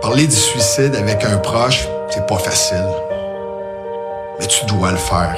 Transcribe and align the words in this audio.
Parler 0.00 0.26
du 0.26 0.34
suicide 0.34 0.96
avec 0.96 1.22
un 1.24 1.36
proche, 1.36 1.86
c'est 2.08 2.26
pas 2.26 2.38
facile. 2.38 2.88
Mais 4.38 4.46
tu 4.46 4.64
dois 4.64 4.92
le 4.92 4.96
faire. 4.96 5.36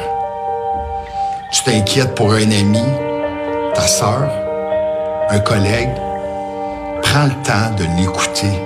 Tu 1.51 1.65
t'inquiètes 1.65 2.15
pour 2.15 2.33
un 2.33 2.51
ami, 2.51 2.85
ta 3.75 3.83
sœur, 3.83 4.29
un 5.31 5.41
collègue. 5.41 5.91
Prends 7.03 7.25
le 7.25 7.43
temps 7.43 7.75
de 7.77 7.85
l'écouter, 8.01 8.63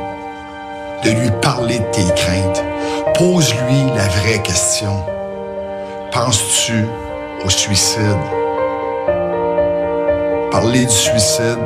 de 1.03 1.10
lui 1.12 1.30
parler 1.40 1.78
de 1.78 1.85
tes 1.87 2.15
craintes. 2.15 2.63
Pose-lui 3.15 3.87
la 3.97 4.06
vraie 4.06 4.42
question. 4.42 5.03
Penses-tu 6.13 6.87
au 7.42 7.49
suicide? 7.49 8.21
Parler 10.51 10.85
du 10.85 10.94
suicide 10.94 11.58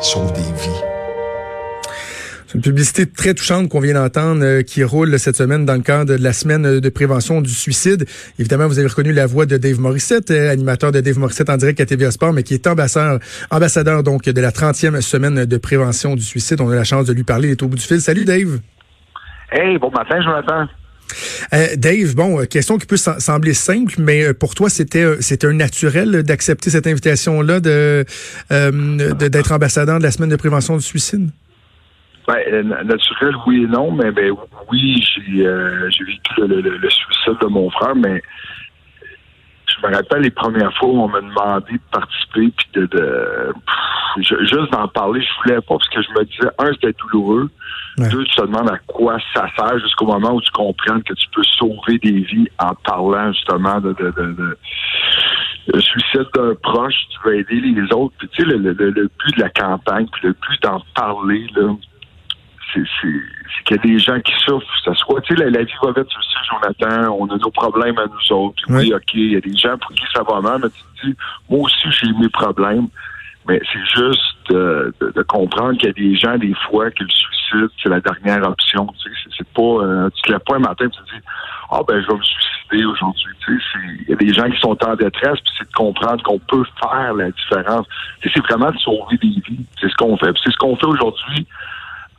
sauve 0.00 0.32
des 0.32 0.40
vies. 0.40 0.91
C'est 2.52 2.58
une 2.58 2.64
publicité 2.64 3.06
très 3.06 3.32
touchante 3.32 3.70
qu'on 3.70 3.80
vient 3.80 3.94
d'entendre 3.94 4.44
euh, 4.44 4.60
qui 4.60 4.84
roule 4.84 5.18
cette 5.18 5.36
semaine 5.36 5.64
dans 5.64 5.72
le 5.72 5.80
cadre 5.80 6.18
de 6.18 6.22
la 6.22 6.34
semaine 6.34 6.80
de 6.80 6.88
prévention 6.90 7.40
du 7.40 7.48
suicide. 7.48 8.04
Évidemment, 8.38 8.66
vous 8.68 8.78
avez 8.78 8.88
reconnu 8.88 9.14
la 9.14 9.24
voix 9.24 9.46
de 9.46 9.56
Dave 9.56 9.80
Morissette, 9.80 10.30
euh, 10.30 10.50
animateur 10.50 10.92
de 10.92 11.00
Dave 11.00 11.18
Morissette 11.18 11.48
en 11.48 11.56
direct 11.56 11.80
à 11.80 11.86
TVA 11.86 12.10
Sport, 12.10 12.34
mais 12.34 12.42
qui 12.42 12.52
est 12.52 12.66
ambassadeur, 12.66 13.20
ambassadeur 13.50 14.02
donc 14.02 14.24
de 14.24 14.38
la 14.38 14.50
30e 14.50 15.00
semaine 15.00 15.46
de 15.46 15.56
prévention 15.56 16.14
du 16.14 16.20
suicide. 16.20 16.60
On 16.60 16.68
a 16.68 16.74
la 16.74 16.84
chance 16.84 17.06
de 17.06 17.14
lui 17.14 17.24
parler. 17.24 17.48
Il 17.48 17.52
est 17.52 17.62
au 17.62 17.68
bout 17.68 17.76
du 17.76 17.82
fil. 17.82 18.02
Salut 18.02 18.26
Dave. 18.26 18.60
Hey, 19.50 19.78
bon 19.78 19.90
matin, 19.90 20.20
Jonathan. 20.20 20.66
Euh, 21.54 21.68
Dave, 21.78 22.14
bon, 22.14 22.44
question 22.44 22.76
qui 22.76 22.84
peut 22.84 22.98
sembler 22.98 23.54
simple, 23.54 23.94
mais 23.96 24.34
pour 24.34 24.54
toi, 24.54 24.68
c'était 24.68 25.06
c'était 25.20 25.46
un 25.46 25.54
naturel 25.54 26.22
d'accepter 26.22 26.68
cette 26.68 26.86
invitation-là 26.86 27.60
de 27.60 28.04
d'être 28.50 29.52
ambassadeur 29.52 29.98
de 29.98 30.02
la 30.02 30.10
semaine 30.10 30.28
de 30.28 30.36
prévention 30.36 30.76
du 30.76 30.82
suicide? 30.82 31.30
Ben, 32.28 32.38
euh, 32.52 32.62
naturel, 32.84 33.34
oui 33.46 33.64
et 33.64 33.66
non, 33.66 33.90
mais 33.90 34.12
ben 34.12 34.32
oui, 34.70 35.02
j'ai 35.02 35.44
euh, 35.44 35.90
j'ai 35.90 36.04
vécu 36.04 36.20
le, 36.38 36.60
le, 36.60 36.90
suicide 36.90 37.36
de 37.40 37.46
mon 37.46 37.68
frère, 37.70 37.96
mais 37.96 38.22
je 39.66 39.86
me 39.86 39.92
rappelle 39.92 40.22
les 40.22 40.30
premières 40.30 40.72
fois 40.76 40.88
où 40.88 41.02
on 41.02 41.08
m'a 41.08 41.20
demandé 41.20 41.72
de 41.72 41.80
participer 41.90 42.52
puis 42.56 42.66
de, 42.74 42.86
de 42.86 43.52
juste 44.20 44.70
d'en 44.70 44.86
parler, 44.88 45.20
je 45.20 45.42
voulais 45.42 45.60
pas 45.62 45.78
parce 45.78 45.88
que 45.88 46.02
je 46.02 46.10
me 46.10 46.24
disais 46.24 46.50
un, 46.58 46.72
c'était 46.74 46.94
douloureux. 47.00 47.50
Deux, 47.98 48.24
tu 48.24 48.36
te 48.36 48.42
demandes 48.42 48.70
à 48.70 48.78
quoi 48.86 49.18
ça 49.34 49.46
sert 49.56 49.78
jusqu'au 49.80 50.06
moment 50.06 50.34
où 50.34 50.40
tu 50.40 50.50
comprends 50.52 51.00
que 51.00 51.14
tu 51.14 51.26
peux 51.34 51.42
sauver 51.58 51.98
des 51.98 52.20
vies 52.20 52.48
en 52.58 52.74
parlant 52.84 53.32
justement 53.32 53.80
de, 53.80 53.92
de, 53.92 54.10
de, 54.10 54.58
le 55.68 55.80
suicide 55.80 56.26
d'un 56.34 56.54
proche, 56.62 56.94
tu 57.10 57.28
vas 57.28 57.34
aider 57.34 57.60
les 57.60 57.92
autres. 57.92 58.14
Puis 58.18 58.28
tu 58.28 58.42
sais, 58.42 58.48
le, 58.48 58.58
le, 58.58 58.72
le 58.72 59.10
but 59.24 59.36
de 59.36 59.40
la 59.40 59.50
campagne, 59.50 60.06
puis 60.12 60.28
le 60.28 60.32
but 60.32 60.62
d'en 60.62 60.82
parler, 60.94 61.46
là, 61.54 61.74
c'est 62.74 63.64
qu'il 63.64 63.76
y 63.76 63.78
a 63.78 63.82
des 63.82 63.98
gens 63.98 64.20
qui 64.20 64.32
souffrent. 64.44 64.66
Ça 64.84 64.94
soit, 64.94 65.20
tu 65.22 65.36
sais, 65.36 65.44
la, 65.44 65.62
vie 65.62 65.72
va 65.82 65.92
vite, 65.92 66.08
tu 66.08 66.18
le 66.18 66.22
sais, 66.22 66.40
Jonathan, 66.50 67.16
on 67.18 67.26
a 67.28 67.36
nos 67.36 67.50
problèmes 67.50 67.98
à 67.98 68.06
nous 68.06 68.36
autres. 68.36 68.62
Oui, 68.68 68.92
OK, 68.94 69.14
il 69.14 69.32
y 69.32 69.36
a 69.36 69.40
des 69.40 69.56
gens 69.56 69.76
pour 69.78 69.90
qui 69.92 70.04
ça 70.14 70.22
va 70.22 70.40
mal, 70.40 70.60
mais 70.62 70.68
tu 70.70 70.82
te 70.82 71.06
dis, 71.06 71.16
moi 71.50 71.60
aussi, 71.60 71.90
j'ai 71.90 72.12
mes 72.12 72.28
problèmes. 72.28 72.88
Mais 73.48 73.60
c'est 73.72 73.84
juste 74.00 74.50
de, 74.50 74.92
comprendre 75.28 75.76
qu'il 75.78 75.88
y 75.88 75.90
a 75.90 75.92
des 75.92 76.14
gens, 76.14 76.38
des 76.38 76.54
fois, 76.68 76.90
que 76.90 77.02
le 77.02 77.10
suicide, 77.10 77.68
c'est 77.82 77.88
la 77.88 78.00
dernière 78.00 78.48
option. 78.48 78.86
Tu 79.02 79.10
sais, 79.10 79.30
c'est 79.36 79.48
pas, 79.48 79.62
euh, 79.62 80.10
tu 80.14 80.22
te 80.22 80.32
lèves 80.32 80.40
pas 80.46 80.56
un 80.56 80.60
matin 80.60 80.84
et 80.84 80.90
tu 80.90 80.98
te 81.00 81.16
dis, 81.16 81.22
ah 81.70 81.80
ben, 81.86 82.00
je 82.00 82.06
vais 82.06 82.18
me 82.18 82.22
suicider 82.22 82.84
aujourd'hui. 82.84 83.32
Tu 83.44 83.58
sais, 83.58 83.78
il 84.02 84.10
y 84.10 84.12
a 84.12 84.16
des 84.16 84.32
gens 84.32 84.48
qui 84.48 84.60
sont 84.60 84.78
en 84.84 84.94
détresse, 84.94 85.40
puis 85.40 85.52
c'est 85.58 85.68
de 85.68 85.74
comprendre 85.74 86.22
qu'on 86.22 86.38
peut 86.38 86.64
faire 86.80 87.14
la 87.14 87.30
différence. 87.30 87.86
C'est 88.22 88.46
vraiment 88.46 88.70
de 88.70 88.78
sauver 88.78 89.16
des 89.20 89.42
vies. 89.48 89.66
C'est 89.80 89.88
ce 89.88 89.96
qu'on 89.96 90.16
fait, 90.16 90.32
c'est 90.44 90.52
ce 90.52 90.58
qu'on 90.58 90.76
fait 90.76 90.86
aujourd'hui 90.86 91.46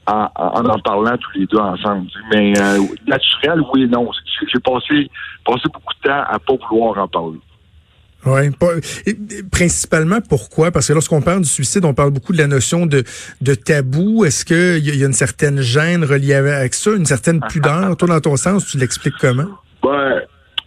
en, 0.08 0.28
en, 0.36 0.80
parlant 0.80 1.18
tous 1.18 1.40
les 1.40 1.46
deux 1.46 1.58
ensemble. 1.58 2.08
Mais 2.34 2.54
euh, 2.60 2.80
naturel, 3.08 3.62
oui 3.74 3.84
et 3.84 3.88
non. 3.88 4.10
J'ai 4.52 4.60
passé, 4.60 5.10
passé 5.46 5.64
beaucoup 5.74 5.94
de 6.04 6.10
temps 6.10 6.24
à 6.28 6.40
pas 6.40 6.54
vouloir 6.70 6.98
en 6.98 7.08
parler. 7.08 7.40
Oui, 8.26 8.50
principalement 9.52 10.20
pourquoi? 10.22 10.72
Parce 10.72 10.88
que 10.88 10.94
lorsqu'on 10.94 11.22
parle 11.22 11.42
du 11.42 11.50
suicide, 11.50 11.84
on 11.84 11.94
parle 11.94 12.12
beaucoup 12.12 12.32
de 12.32 12.38
la 12.38 12.48
notion 12.48 12.86
de, 12.86 13.04
de 13.42 13.54
tabou. 13.54 14.24
Est-ce 14.24 14.46
qu'il 14.46 14.88
y, 14.88 14.98
y, 14.98 15.04
a 15.04 15.06
une 15.06 15.14
certaine 15.14 15.60
gêne 15.60 16.06
reliée 16.06 16.34
avec 16.34 16.74
ça, 16.74 16.92
une 16.92 17.06
certaine 17.06 17.42
pudeur? 17.42 17.98
Toi, 17.98 18.08
dans 18.08 18.22
ton 18.22 18.38
sens, 18.38 18.66
tu 18.66 18.78
l'expliques 18.78 19.16
comment? 19.20 19.50
Ben, 19.84 20.22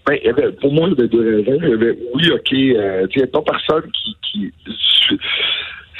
ben, 0.06 0.52
pour 0.60 0.72
moi, 0.72 0.88
il 0.88 0.96
y 0.96 0.98
avait 0.98 1.08
deux 1.08 1.44
raisons. 1.46 1.96
oui, 2.14 2.30
OK, 2.30 2.52
euh, 2.52 3.06
il 3.10 3.16
n'y 3.16 3.22
a 3.22 3.26
pas 3.26 3.42
personne 3.42 3.90
qui... 3.92 4.16
qui 4.22 4.52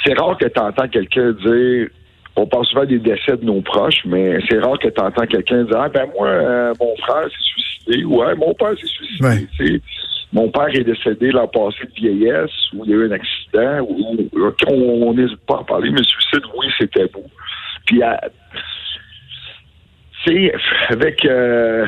c'est 0.05 0.13
rare 0.13 0.37
que 0.37 0.45
tu 0.45 0.59
entends 0.59 0.87
quelqu'un 0.87 1.31
dire 1.31 1.89
on 2.37 2.45
parle 2.45 2.65
souvent 2.65 2.85
des 2.85 2.99
décès 2.99 3.35
de 3.37 3.45
nos 3.45 3.61
proches, 3.61 4.05
mais 4.05 4.37
c'est 4.47 4.59
rare 4.59 4.77
que 4.79 4.87
tu 4.87 5.01
entends 5.01 5.25
quelqu'un 5.25 5.63
dire 5.63 5.77
ah, 5.77 5.89
ben 5.89 6.07
moi, 6.15 6.27
euh, 6.27 6.73
mon 6.79 6.95
frère 6.97 7.23
s'est 7.23 7.43
suicidé, 7.43 8.05
ouais, 8.05 8.35
mon 8.35 8.53
père 8.53 8.77
s'est 8.79 8.87
suicidé. 8.87 9.81
Mon 10.33 10.49
père 10.49 10.67
est 10.67 10.83
décédé 10.83 11.31
l'an 11.31 11.47
passé 11.47 11.85
de 11.85 11.93
vieillesse, 11.95 12.51
où 12.73 12.83
il 12.83 12.91
y 12.91 12.93
a 12.93 12.97
eu 12.97 13.07
un 13.07 13.11
accident, 13.11 13.79
où, 13.87 14.17
on 14.67 15.13
n'hésite 15.13 15.39
pas 15.47 15.59
à 15.61 15.63
parler, 15.63 15.89
mais 15.89 15.99
le 15.99 16.03
suicide, 16.03 16.43
oui, 16.57 16.67
c'était 16.77 17.07
beau. 17.07 17.23
Puis, 17.85 18.01
tu 20.25 20.51
avec, 20.89 21.25
euh, 21.25 21.85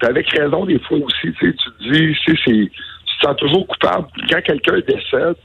avec 0.00 0.30
raison 0.30 0.64
des 0.64 0.78
fois 0.80 0.98
aussi, 0.98 1.32
tu 1.38 1.54
te 1.54 1.92
dis, 1.92 2.16
tu 2.24 2.34
te 2.34 3.26
sens 3.26 3.36
toujours 3.36 3.66
coupable. 3.66 4.06
Quand 4.30 4.40
quelqu'un 4.40 4.78
décède, 4.80 5.36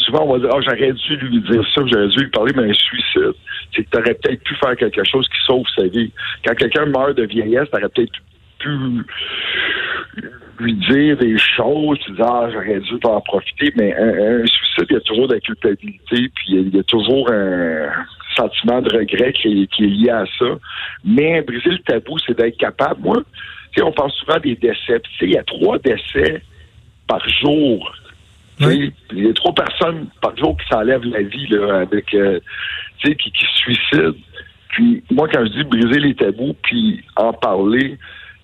souvent 0.00 0.24
on 0.24 0.32
va 0.32 0.38
dire, 0.38 0.50
ah, 0.52 0.60
j'aurais 0.60 0.92
dû 0.92 1.16
lui 1.16 1.40
dire 1.42 1.64
ça, 1.74 1.82
j'aurais 1.86 2.08
dû 2.08 2.20
lui 2.20 2.30
parler, 2.30 2.52
mais 2.56 2.70
un 2.70 2.74
suicide. 2.74 3.34
C'est 3.74 3.84
que 3.84 3.90
tu 3.90 3.98
aurais 3.98 4.14
peut-être 4.14 4.42
pu 4.42 4.54
faire 4.56 4.76
quelque 4.76 5.04
chose 5.04 5.28
qui 5.28 5.38
sauve 5.46 5.66
sa 5.76 5.86
vie. 5.86 6.12
Quand 6.44 6.54
quelqu'un 6.54 6.86
meurt 6.86 7.16
de 7.16 7.24
vieillesse, 7.24 7.68
tu 7.70 7.78
aurais 7.78 7.88
peut-être 7.88 8.12
pu 8.58 8.68
lui 10.58 10.74
dire 10.74 11.16
des 11.16 11.38
choses, 11.38 11.98
tu 12.04 12.12
dis, 12.12 12.22
ah, 12.22 12.48
j'aurais 12.52 12.80
dû 12.80 12.98
en 13.04 13.20
profiter, 13.20 13.72
mais 13.76 13.94
un, 13.96 14.46
suicide, 14.46 14.86
il 14.90 14.94
y 14.94 14.96
a 14.96 15.00
toujours 15.00 15.28
de 15.28 15.34
la 15.34 15.40
culpabilité, 15.40 16.28
puis 16.34 16.46
il 16.48 16.74
y, 16.74 16.78
a 16.78 16.82
toujours 16.82 17.30
un 17.32 17.88
sentiment 18.36 18.82
de 18.82 18.94
regret 18.94 19.32
qui 19.32 19.62
est, 19.62 19.80
lié 19.80 20.10
à 20.10 20.24
ça. 20.38 20.58
Mais 21.04 21.42
briser 21.42 21.70
le 21.70 21.78
tabou, 21.78 22.18
c'est 22.18 22.36
d'être 22.36 22.58
capable. 22.58 23.00
Moi, 23.00 23.22
on 23.82 23.92
parle 23.92 24.10
souvent 24.12 24.38
des 24.38 24.56
décès. 24.56 25.00
Tu 25.00 25.10
sais, 25.18 25.26
il 25.26 25.32
y 25.32 25.38
a 25.38 25.44
trois 25.44 25.78
décès 25.78 26.42
par 27.06 27.26
jour 27.28 27.94
il 28.60 28.92
y 29.12 29.28
a 29.28 29.32
trop 29.32 29.52
personnes 29.52 30.08
par 30.20 30.36
jour 30.36 30.56
qui 30.56 30.66
s'enlèvent 30.68 31.04
la 31.04 31.22
vie 31.22 31.46
là, 31.48 31.80
avec 31.80 32.12
euh, 32.14 32.40
qui, 33.02 33.14
qui 33.14 33.46
se 33.46 33.56
suicident. 33.56 34.18
Puis 34.68 35.02
moi, 35.10 35.28
quand 35.28 35.44
je 35.46 35.52
dis 35.52 35.64
briser 35.64 36.00
les 36.00 36.14
tabous 36.14 36.54
puis 36.62 37.02
en 37.16 37.32
parler, 37.32 37.98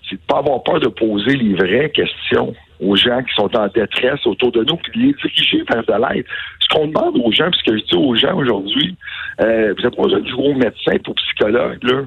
c'est 0.09 0.15
de 0.15 0.21
pas 0.27 0.39
avoir 0.39 0.63
peur 0.63 0.79
de 0.79 0.87
poser 0.87 1.35
les 1.35 1.53
vraies 1.53 1.91
questions 1.91 2.53
aux 2.79 2.95
gens 2.95 3.23
qui 3.23 3.33
sont 3.35 3.55
en 3.55 3.67
détresse 3.67 4.25
autour 4.25 4.51
de 4.51 4.63
nous, 4.63 4.77
puis 4.77 5.07
les 5.07 5.13
diriger 5.13 5.63
vers 5.69 5.83
de 5.83 6.15
l'aide. 6.15 6.25
Ce 6.59 6.67
qu'on 6.69 6.87
demande 6.87 7.17
aux 7.17 7.31
gens, 7.31 7.49
puis 7.49 7.59
ce 7.65 7.71
que 7.71 7.77
je 7.77 7.83
dis 7.83 7.95
aux 7.95 8.15
gens 8.15 8.37
aujourd'hui, 8.37 8.95
euh, 9.41 9.73
vous 9.75 9.83
n'avez 9.83 9.95
pas 9.95 10.03
besoin 10.03 10.19
de 10.19 10.27
jouer 10.27 10.47
au 10.49 10.53
médecin 10.53 10.97
ou 11.07 11.11
au 11.11 11.13
psychologue, 11.13 11.83
là 11.83 12.03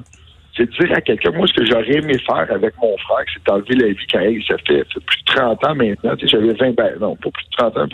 c'est 0.55 0.65
de 0.65 0.71
dire 0.71 0.95
à 0.95 1.01
quelqu'un, 1.01 1.31
moi, 1.31 1.47
ce 1.47 1.53
que 1.53 1.65
j'aurais 1.65 1.95
aimé 1.95 2.17
faire 2.19 2.47
avec 2.49 2.73
mon 2.81 2.97
frère, 2.97 3.25
c'est 3.33 3.45
d'enlever 3.45 3.75
la 3.75 3.87
vie 3.87 4.07
quand 4.11 4.19
il 4.19 4.43
ça 4.43 4.57
fait, 4.67 4.83
plus 4.83 5.19
de 5.19 5.33
30 5.33 5.65
ans 5.65 5.75
maintenant. 5.75 6.15
Tu 6.15 6.27
sais, 6.27 6.37
j'avais 6.37 6.53
20, 6.53 6.75
ben, 6.75 6.93
non, 6.99 7.15
pas 7.15 7.29
plus 7.29 7.45
de 7.45 7.57
30 7.57 7.77
ans, 7.77 7.87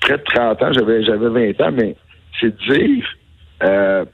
près 0.00 0.18
de 0.18 0.22
30 0.22 0.62
ans, 0.62 0.72
j'avais, 0.72 1.02
j'avais 1.02 1.52
20 1.52 1.60
ans, 1.66 1.72
mais 1.72 1.96
c'est 2.40 2.56
de 2.56 2.72
dire, 2.72 3.04
euh, 3.64 4.04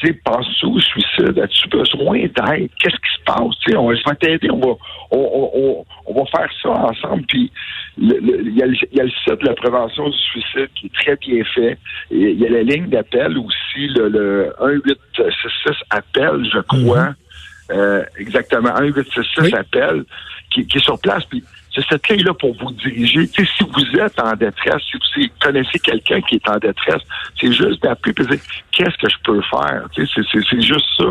tu 0.00 0.06
sais, 0.06 0.12
penses-tu 0.24 0.66
au 0.66 0.80
suicide? 0.80 1.38
As-tu 1.38 1.68
besoin 1.68 2.20
d'aide? 2.20 2.70
Qu'est-ce 2.78 2.96
qui 2.96 3.12
se 3.18 3.24
passe? 3.26 3.58
Tu 3.60 3.72
sais, 3.72 3.76
on 3.76 3.88
va 3.88 4.14
t'aider, 4.14 4.50
on 4.50 4.58
va, 4.58 4.74
on, 5.10 5.50
on, 5.54 5.84
on, 6.06 6.14
va 6.14 6.26
faire 6.30 6.50
ça 6.62 6.70
ensemble. 6.70 7.24
Puis, 7.28 7.52
il 7.98 8.54
y, 8.56 8.62
a 8.62 8.66
le 8.66 9.10
site 9.10 9.40
de 9.40 9.46
la 9.46 9.54
prévention 9.54 10.08
du 10.08 10.16
suicide 10.16 10.68
qui 10.74 10.86
est 10.86 10.94
très 10.94 11.16
bien 11.16 11.44
fait. 11.54 11.78
Il 12.10 12.40
y 12.40 12.46
a 12.46 12.50
la 12.50 12.62
ligne 12.62 12.88
d'appel 12.88 13.36
aussi, 13.36 13.88
le, 13.88 14.08
le 14.08 14.54
1866 14.58 15.76
appel, 15.90 16.48
je 16.50 16.60
crois. 16.60 17.10
Mm-hmm. 17.10 17.72
euh, 17.72 18.04
exactement, 18.18 18.80
1866 18.80 19.54
appel, 19.54 20.04
qui, 20.50 20.66
qui 20.66 20.78
est 20.78 20.84
sur 20.84 20.98
place. 20.98 21.24
Puis, 21.26 21.44
c'est 21.74 21.84
cette 21.88 22.08
ligne-là 22.08 22.34
pour 22.34 22.54
vous 22.56 22.72
diriger. 22.72 23.26
si 23.26 23.44
vous 23.60 24.00
êtes 24.00 24.20
en 24.20 24.34
détresse, 24.34 24.82
si 24.90 24.96
vous 24.96 25.26
connaissez 25.40 25.78
quelqu'un 25.78 26.20
qui 26.22 26.36
est 26.36 26.48
en 26.48 26.58
détresse, 26.58 27.02
c'est 27.40 27.52
juste 27.52 27.82
d'appeler 27.82 28.14
et 28.18 28.24
dire 28.24 28.40
qu'est-ce 28.72 28.96
que 28.96 29.08
je 29.08 29.16
peux 29.22 29.40
faire? 29.42 29.86
C'est 29.94 30.60
juste 30.60 30.86
ça. 30.96 31.04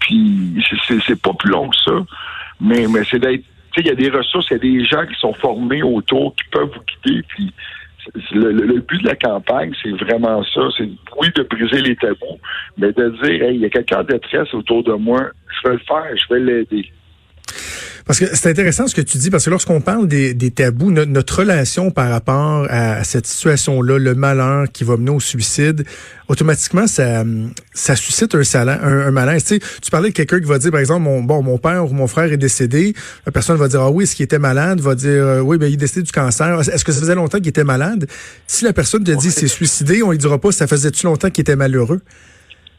Puis 0.00 0.64
c'est 1.06 1.20
pas 1.20 1.32
plus 1.34 1.50
long 1.50 1.68
que 1.68 1.76
ça. 1.76 1.92
Mais, 2.60 2.86
mais 2.88 3.02
c'est 3.08 3.18
d'être. 3.18 3.44
Il 3.76 3.86
y 3.86 3.90
a 3.90 3.94
des 3.94 4.10
ressources, 4.10 4.48
il 4.50 4.54
y 4.54 4.56
a 4.56 4.58
des 4.58 4.84
gens 4.84 5.06
qui 5.06 5.14
sont 5.20 5.32
formés 5.34 5.82
autour, 5.82 6.34
qui 6.34 6.42
peuvent 6.50 6.70
vous 6.74 6.82
guider. 6.82 7.22
Puis 7.28 7.52
le, 8.32 8.80
but 8.80 9.00
de 9.02 9.06
la 9.06 9.14
campagne, 9.14 9.72
c'est 9.80 9.92
vraiment 9.92 10.42
ça. 10.42 10.60
C'est 10.76 10.88
oui 11.18 11.28
de 11.36 11.42
briser 11.44 11.80
les 11.80 11.94
tabous, 11.94 12.40
mais 12.76 12.92
de 12.92 13.10
dire, 13.22 13.50
il 13.50 13.60
y 13.60 13.64
a 13.64 13.70
quelqu'un 13.70 14.00
en 14.00 14.04
détresse 14.04 14.52
autour 14.54 14.82
de 14.82 14.92
moi, 14.94 15.28
je 15.48 15.68
vais 15.68 15.74
le 15.74 15.80
faire, 15.86 16.16
je 16.16 16.34
vais 16.34 16.40
l'aider. 16.40 16.92
Parce 18.06 18.18
que 18.18 18.24
c'est 18.34 18.50
intéressant 18.50 18.86
ce 18.86 18.94
que 18.94 19.00
tu 19.00 19.18
dis, 19.18 19.30
parce 19.30 19.44
que 19.44 19.50
lorsqu'on 19.50 19.80
parle 19.80 20.08
des, 20.08 20.34
des 20.34 20.50
tabous, 20.50 20.90
notre 20.90 21.38
relation 21.38 21.90
par 21.90 22.10
rapport 22.10 22.66
à, 22.70 23.04
cette 23.04 23.26
situation-là, 23.26 23.98
le 23.98 24.14
malheur 24.14 24.66
qui 24.72 24.84
va 24.84 24.96
mener 24.96 25.10
au 25.10 25.20
suicide, 25.20 25.84
automatiquement, 26.28 26.86
ça, 26.86 27.24
ça 27.74 27.96
suscite 27.96 28.34
un, 28.34 28.44
salaire, 28.44 28.84
un, 28.84 29.10
malaise. 29.10 29.44
Tu, 29.44 29.54
sais, 29.54 29.60
tu 29.82 29.90
parlais 29.90 30.10
de 30.10 30.14
quelqu'un 30.14 30.40
qui 30.40 30.46
va 30.46 30.58
dire, 30.58 30.70
par 30.70 30.80
exemple, 30.80 31.02
mon, 31.02 31.22
bon, 31.22 31.42
mon 31.42 31.58
père 31.58 31.84
ou 31.84 31.94
mon 31.94 32.06
frère 32.06 32.32
est 32.32 32.36
décédé. 32.36 32.94
La 33.26 33.32
personne 33.32 33.56
va 33.56 33.68
dire, 33.68 33.80
ah 33.80 33.90
oui, 33.90 34.04
est-ce 34.04 34.14
qu'il 34.14 34.24
était 34.24 34.38
malade? 34.38 34.80
Va 34.80 34.94
dire, 34.94 35.10
euh, 35.10 35.40
oui, 35.40 35.58
ben, 35.58 35.66
il 35.66 35.74
est 35.74 35.76
décédé 35.76 36.02
du 36.02 36.12
cancer. 36.12 36.60
Est-ce 36.60 36.84
que 36.84 36.92
ça 36.92 37.00
faisait 37.00 37.14
longtemps 37.14 37.38
qu'il 37.38 37.48
était 37.48 37.64
malade? 37.64 38.06
Si 38.46 38.64
la 38.64 38.72
personne 38.72 39.04
te 39.04 39.10
dit, 39.10 39.30
c'est 39.30 39.48
suicidé, 39.48 40.02
on 40.02 40.10
lui 40.10 40.18
dira 40.18 40.38
pas, 40.38 40.52
ça 40.52 40.66
faisait-tu 40.66 41.06
longtemps 41.06 41.30
qu'il 41.30 41.42
était 41.42 41.56
malheureux? 41.56 42.00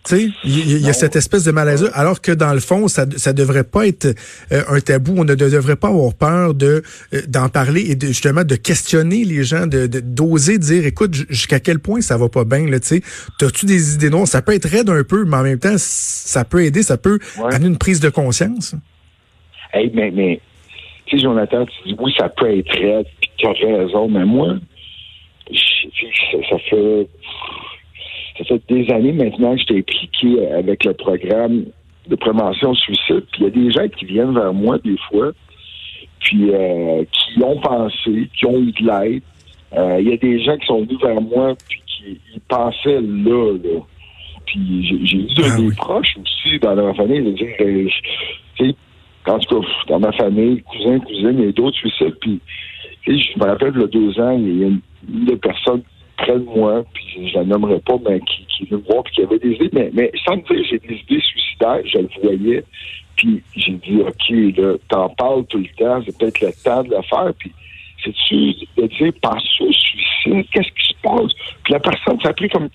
Tu 0.04 0.16
sais, 0.16 0.30
il 0.44 0.80
y, 0.80 0.90
a 0.90 0.94
cette 0.94 1.16
espèce 1.16 1.44
de 1.44 1.52
malaise 1.52 1.92
alors 1.94 2.22
que 2.22 2.32
dans 2.32 2.54
le 2.54 2.60
fond, 2.60 2.88
ça 2.88 3.06
ça 3.18 3.34
devrait 3.34 3.64
pas 3.64 3.86
être 3.86 4.16
euh, 4.52 4.64
un 4.68 4.80
tabou. 4.80 5.14
On 5.16 5.26
ne 5.26 5.36
devrait 5.36 5.76
pas 5.76 5.90
avoir 5.90 6.16
peur 6.16 6.56
de 6.56 6.82
euh, 7.14 7.22
d'en 7.28 7.50
parler 7.50 7.92
et 7.92 7.96
de, 7.96 8.08
justement 8.08 8.44
de 8.44 8.56
questionner 8.56 9.24
les 9.24 9.44
gens, 9.44 9.68
de 9.68 9.86
d'oser 9.86 10.58
dire, 10.58 10.88
écoute, 10.88 11.14
jusqu'à 11.14 11.60
quel 11.60 11.78
point 11.78 12.02
ça 12.02 12.18
va 12.18 12.30
pas 12.30 12.46
bien 12.46 12.66
là. 12.66 12.80
Tu 12.80 12.88
sais, 12.88 13.02
t'as-tu 13.38 13.68
des 13.68 13.94
idées 13.94 14.10
noires? 14.10 14.28
Ça 14.28 14.42
peut 14.42 14.56
être 14.56 14.68
raide 14.68 14.90
un 14.90 15.04
peu, 15.04 15.24
mais 15.24 15.38
en 15.38 15.44
même 15.44 15.60
temps, 15.60 15.76
ça 15.78 16.46
peut 16.46 16.64
aider, 16.64 16.82
ça 16.82 16.98
peut 16.98 17.20
amener 17.52 17.68
une 17.68 17.78
prise 17.78 18.00
de 18.00 18.10
conscience. 18.10 18.74
Hey, 19.72 19.92
mais 19.94 20.10
mais 20.10 20.42
tu 21.06 21.18
sais, 21.18 21.24
Jonathan, 21.24 21.64
tu 21.66 21.90
dis 21.90 21.96
oui, 22.00 22.12
ça 22.18 22.28
peut 22.28 22.58
être 22.58 22.72
raide, 22.72 23.06
puis 23.20 23.30
tu 23.38 23.46
as 23.46 23.52
raison, 23.52 24.10
mais 24.10 24.26
moi, 24.26 24.56
ça 26.50 26.58
fait 26.70 27.08
ça 28.48 28.56
fait 28.56 28.62
des 28.70 28.92
années 28.92 29.12
maintenant 29.12 29.54
que 29.54 29.60
j'étais 29.60 29.80
impliqué 29.80 30.48
avec 30.52 30.84
le 30.86 30.94
programme 30.94 31.66
de 32.08 32.16
prévention 32.16 32.72
au 32.72 32.76
suicide. 32.76 33.24
Puis 33.32 33.42
il 33.42 33.44
y 33.44 33.48
a 33.48 33.50
des 33.50 33.72
gens 33.72 33.88
qui 33.88 34.06
viennent 34.06 34.34
vers 34.34 34.54
moi 34.54 34.78
des 34.80 34.98
fois, 35.10 35.32
puis 36.20 36.52
euh, 36.52 37.04
qui 37.12 37.44
ont 37.44 37.60
pensé, 37.60 38.30
qui 38.38 38.46
ont 38.46 38.60
eu 38.60 38.72
de 38.72 38.86
l'aide. 38.86 39.24
Euh, 39.74 40.02
il 40.02 40.10
y 40.10 40.14
a 40.14 40.18
des 40.18 40.44
gens 40.44 40.58
qui 40.58 40.68
sont 40.68 40.82
venus 40.82 41.00
vers 41.02 41.22
moi 41.22 41.56
puis 41.68 41.82
qui 41.88 42.20
ils 42.34 42.42
pensaient 42.42 43.02
là, 43.02 43.54
là. 43.64 43.80
Puis 44.46 45.06
j'ai 45.06 45.18
eu 45.18 45.28
ah 45.38 45.58
des 45.58 45.76
proches 45.76 46.18
aussi 46.18 46.60
dans 46.60 46.76
ma 46.76 46.94
famille, 46.94 47.22
de 47.22 47.32
dire, 47.32 47.56
euh, 47.62 47.88
en 49.28 49.40
tout 49.40 49.62
cas, 49.62 49.68
dans 49.88 50.00
ma 50.00 50.12
famille, 50.14 50.62
cousins, 50.64 51.00
cousines, 51.00 51.48
a 51.48 51.52
d'autres 51.52 51.78
suicides. 51.78 52.16
Puis, 52.20 52.40
je 53.08 53.40
me 53.40 53.46
rappelle, 53.46 53.74
il 53.76 53.82
y 53.82 53.84
a 53.84 53.88
deux 53.88 54.20
ans, 54.20 54.32
il 54.32 54.60
y 54.60 54.64
a 54.64 54.68
une, 54.68 54.82
une 55.10 55.26
des 55.26 55.38
personnes 55.38 55.84
près 56.22 56.34
de 56.34 56.46
moi, 56.46 56.84
puis 56.94 57.30
je 57.30 57.36
la 57.36 57.44
nommerai 57.44 57.80
pas, 57.80 57.98
mais 58.08 58.20
qui, 58.22 58.46
qui 58.46 58.66
veut 58.66 58.78
me 58.78 58.84
voir, 58.84 59.04
puis 59.04 59.14
qui 59.16 59.22
avait 59.24 59.40
des 59.40 59.54
idées, 59.54 59.70
mais, 59.74 59.90
mais 59.94 60.12
sans 60.26 60.38
me 60.38 60.42
dire 60.42 60.66
j'ai 60.70 60.80
des 60.80 60.96
idées 60.96 61.22
suicidaires, 61.22 61.82
je 61.86 61.98
le 61.98 62.10
voyais, 62.22 62.64
puis 63.16 63.42
j'ai 63.56 63.74
dit, 63.74 64.02
OK, 64.02 64.30
là, 64.58 64.76
t'en 64.90 65.10
parles 65.10 65.46
tout 65.48 65.58
le 65.58 65.68
temps, 65.78 66.02
c'est 66.06 66.18
peut-être 66.18 66.42
le 66.42 66.64
temps 66.64 66.84
de 66.84 66.90
le 66.90 67.02
faire, 67.04 67.34
puis 67.38 67.52
c'est-tu 68.04 68.54
de 68.78 68.88
dire, 68.88 69.14
pense 69.22 69.62
au 69.62 69.72
suicide, 69.72 70.46
qu'est-ce 70.52 70.70
qui 70.70 70.88
se 70.88 71.02
passe? 71.02 71.32
Puis 71.64 71.74
la 71.74 71.80
personne, 71.80 72.20
ça 72.22 72.30
a 72.30 72.34
pris 72.34 72.50
comme, 72.50 72.70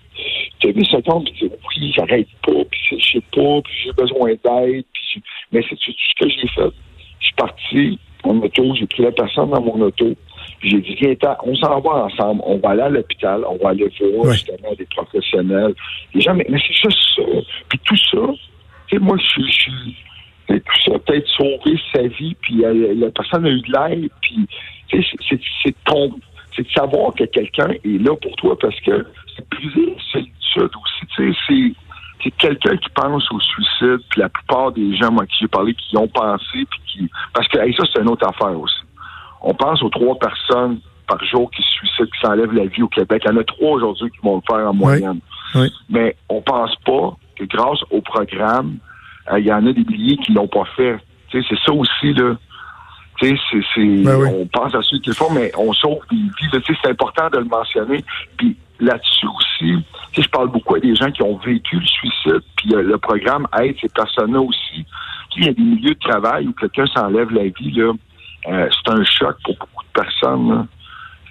tu 0.60 0.68
as 0.68 0.72
vu 0.72 0.84
ce 0.84 0.96
temps, 0.98 1.22
puis 1.22 1.32
dis, 1.40 1.50
oui, 1.50 1.92
j'arrête 1.96 2.28
pas, 2.44 2.64
puis 2.70 2.98
je 2.98 3.12
sais 3.12 3.24
pas, 3.32 3.60
puis 3.62 3.74
j'ai 3.84 3.92
besoin 3.92 4.28
d'aide, 4.44 4.84
puis 4.92 5.22
mais 5.52 5.62
c'est 5.68 5.76
tout 5.76 5.92
ce 5.92 6.24
que 6.24 6.28
j'ai 6.28 6.48
fait? 6.48 6.72
Je 7.20 7.26
suis 7.26 7.34
parti 7.34 7.98
en 8.24 8.38
auto, 8.38 8.74
j'ai 8.74 8.86
pris 8.86 9.02
la 9.02 9.12
personne 9.12 9.50
dans 9.50 9.60
mon 9.60 9.80
auto, 9.80 10.14
j'ai 10.62 10.80
dit, 10.80 10.94
viens, 10.94 11.14
on 11.44 11.54
s'en 11.56 11.80
va 11.80 12.04
ensemble. 12.04 12.42
On 12.44 12.58
va 12.58 12.70
aller 12.70 12.82
à 12.82 12.88
l'hôpital. 12.88 13.44
On 13.48 13.56
va 13.56 13.70
aller 13.70 13.90
voir 14.14 14.32
justement 14.32 14.74
des 14.76 14.86
professionnels. 14.86 15.74
Les 16.14 16.20
gens, 16.20 16.34
mais, 16.34 16.46
c'est 16.48 16.74
juste 16.74 16.98
ça. 17.16 17.22
Puis 17.68 17.78
tout 17.84 17.96
ça, 17.96 18.32
tu 18.88 18.96
sais, 18.96 19.02
moi, 19.02 19.16
je 19.18 19.42
suis. 19.42 19.96
Tout 20.48 20.60
ça 20.84 20.98
peut-être 21.00 21.26
sauver 21.26 21.76
sa 21.92 22.02
vie, 22.02 22.36
puis 22.40 22.64
euh, 22.64 22.94
la 22.94 23.10
personne 23.10 23.44
a 23.46 23.50
eu 23.50 23.60
de 23.62 23.72
l'aide, 23.72 24.10
puis 24.22 24.46
c'est 24.88 25.02
c'est 26.56 26.62
de 26.62 26.70
savoir 26.70 27.12
que 27.14 27.24
quelqu'un 27.24 27.70
est 27.84 28.00
là 28.00 28.14
pour 28.16 28.34
toi 28.36 28.56
parce 28.58 28.78
que 28.80 29.06
c'est 29.34 29.46
plus 29.48 29.72
solitude 30.12 30.30
aussi. 30.56 31.06
Tu 31.16 31.34
sais, 31.34 31.74
c'est 32.22 32.30
quelqu'un 32.38 32.76
qui 32.76 32.88
pense 32.94 33.30
au 33.30 33.40
suicide, 33.40 34.00
puis 34.08 34.20
la 34.20 34.28
plupart 34.28 34.72
des 34.72 34.96
gens, 34.96 35.10
moi, 35.12 35.26
qui 35.26 35.36
j'ai 35.40 35.48
parlé, 35.48 35.74
qui 35.74 35.96
ont 35.96 36.08
pensé, 36.08 36.64
puis 36.70 36.80
qui. 36.86 37.10
Parce 37.34 37.48
que 37.48 37.58
ça, 37.58 37.84
c'est 37.92 38.00
une 38.00 38.08
autre 38.08 38.26
affaire 38.26 38.58
aussi. 38.58 38.85
On 39.42 39.54
pense 39.54 39.82
aux 39.82 39.90
trois 39.90 40.18
personnes 40.18 40.80
par 41.06 41.22
jour 41.24 41.50
qui 41.50 41.62
se 41.62 41.68
suicident, 41.68 42.06
qui 42.06 42.20
s'enlèvent 42.20 42.52
la 42.52 42.66
vie 42.66 42.82
au 42.82 42.88
Québec. 42.88 43.22
Il 43.24 43.32
y 43.32 43.34
en 43.34 43.36
a 43.38 43.44
trois 43.44 43.72
aujourd'hui 43.72 44.10
qui 44.10 44.18
vont 44.22 44.36
le 44.36 44.42
faire 44.46 44.68
en 44.68 44.74
moyenne. 44.74 45.20
Mais 45.88 46.16
on 46.28 46.42
pense 46.42 46.74
pas 46.84 47.16
que 47.36 47.44
grâce 47.44 47.80
au 47.90 48.00
programme, 48.00 48.78
euh, 49.30 49.38
il 49.38 49.46
y 49.46 49.52
en 49.52 49.64
a 49.66 49.72
des 49.72 49.84
milliers 49.84 50.16
qui 50.18 50.32
l'ont 50.32 50.48
pas 50.48 50.64
fait. 50.76 50.96
c'est 51.30 51.42
ça 51.64 51.72
aussi, 51.72 52.12
là. 52.14 52.36
C'est, 53.18 53.34
ben 53.76 54.18
On 54.26 54.46
pense 54.46 54.74
à 54.74 54.82
ceux 54.82 54.98
qui 54.98 55.08
le 55.08 55.14
font, 55.14 55.32
mais 55.32 55.50
on 55.56 55.72
sauve 55.72 56.00
des 56.10 56.16
vies. 56.16 56.62
C'est 56.66 56.90
important 56.90 57.30
de 57.30 57.38
le 57.38 57.44
mentionner. 57.44 58.04
Puis 58.36 58.56
là-dessus 58.78 59.26
aussi, 59.26 59.84
je 60.12 60.28
parle 60.28 60.48
beaucoup 60.48 60.74
à 60.74 60.80
des 60.80 60.94
gens 60.94 61.10
qui 61.10 61.22
ont 61.22 61.36
vécu 61.38 61.76
le 61.76 61.86
suicide, 61.86 62.42
puis 62.56 62.74
euh, 62.74 62.82
le 62.82 62.98
programme 62.98 63.46
aide 63.58 63.76
ces 63.80 63.88
personnes-là 63.88 64.40
aussi. 64.40 64.84
Il 65.38 65.46
y 65.46 65.48
a 65.48 65.52
des 65.52 65.62
milieux 65.62 65.94
de 65.94 65.98
travail 65.98 66.46
où 66.48 66.52
quelqu'un 66.52 66.86
s'enlève 66.86 67.30
la 67.30 67.44
vie, 67.44 67.72
là. 67.72 67.92
Euh, 68.48 68.68
c'est 68.70 68.92
un 68.92 69.04
choc 69.04 69.36
pour 69.44 69.56
beaucoup 69.56 69.84
de 69.84 70.02
personnes. 70.02 70.66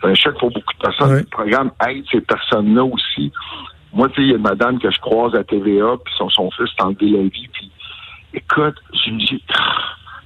C'est 0.01 0.07
un 0.07 0.15
choc 0.15 0.37
pour 0.39 0.51
beaucoup 0.51 0.73
de 0.73 0.79
personnes. 0.79 1.17
Le 1.17 1.23
programme 1.25 1.71
aide 1.87 2.03
ces 2.11 2.21
personnes-là 2.21 2.83
aussi. 2.83 3.31
Moi, 3.93 4.09
tu 4.09 4.15
sais, 4.15 4.21
il 4.23 4.29
y 4.29 4.33
a 4.33 4.35
une 4.35 4.43
madame 4.43 4.79
que 4.79 4.91
je 4.91 4.99
croise 4.99 5.33
à 5.35 5.43
TVA, 5.43 5.95
puis 6.03 6.13
son, 6.17 6.29
son 6.29 6.51
fils 6.51 6.69
t'a 6.77 6.85
enlevé 6.85 7.11
la 7.11 7.23
vie, 7.23 7.47
puis 7.53 7.71
écoute, 8.33 8.75
je 8.93 9.11
me 9.11 9.19
dis, 9.19 9.41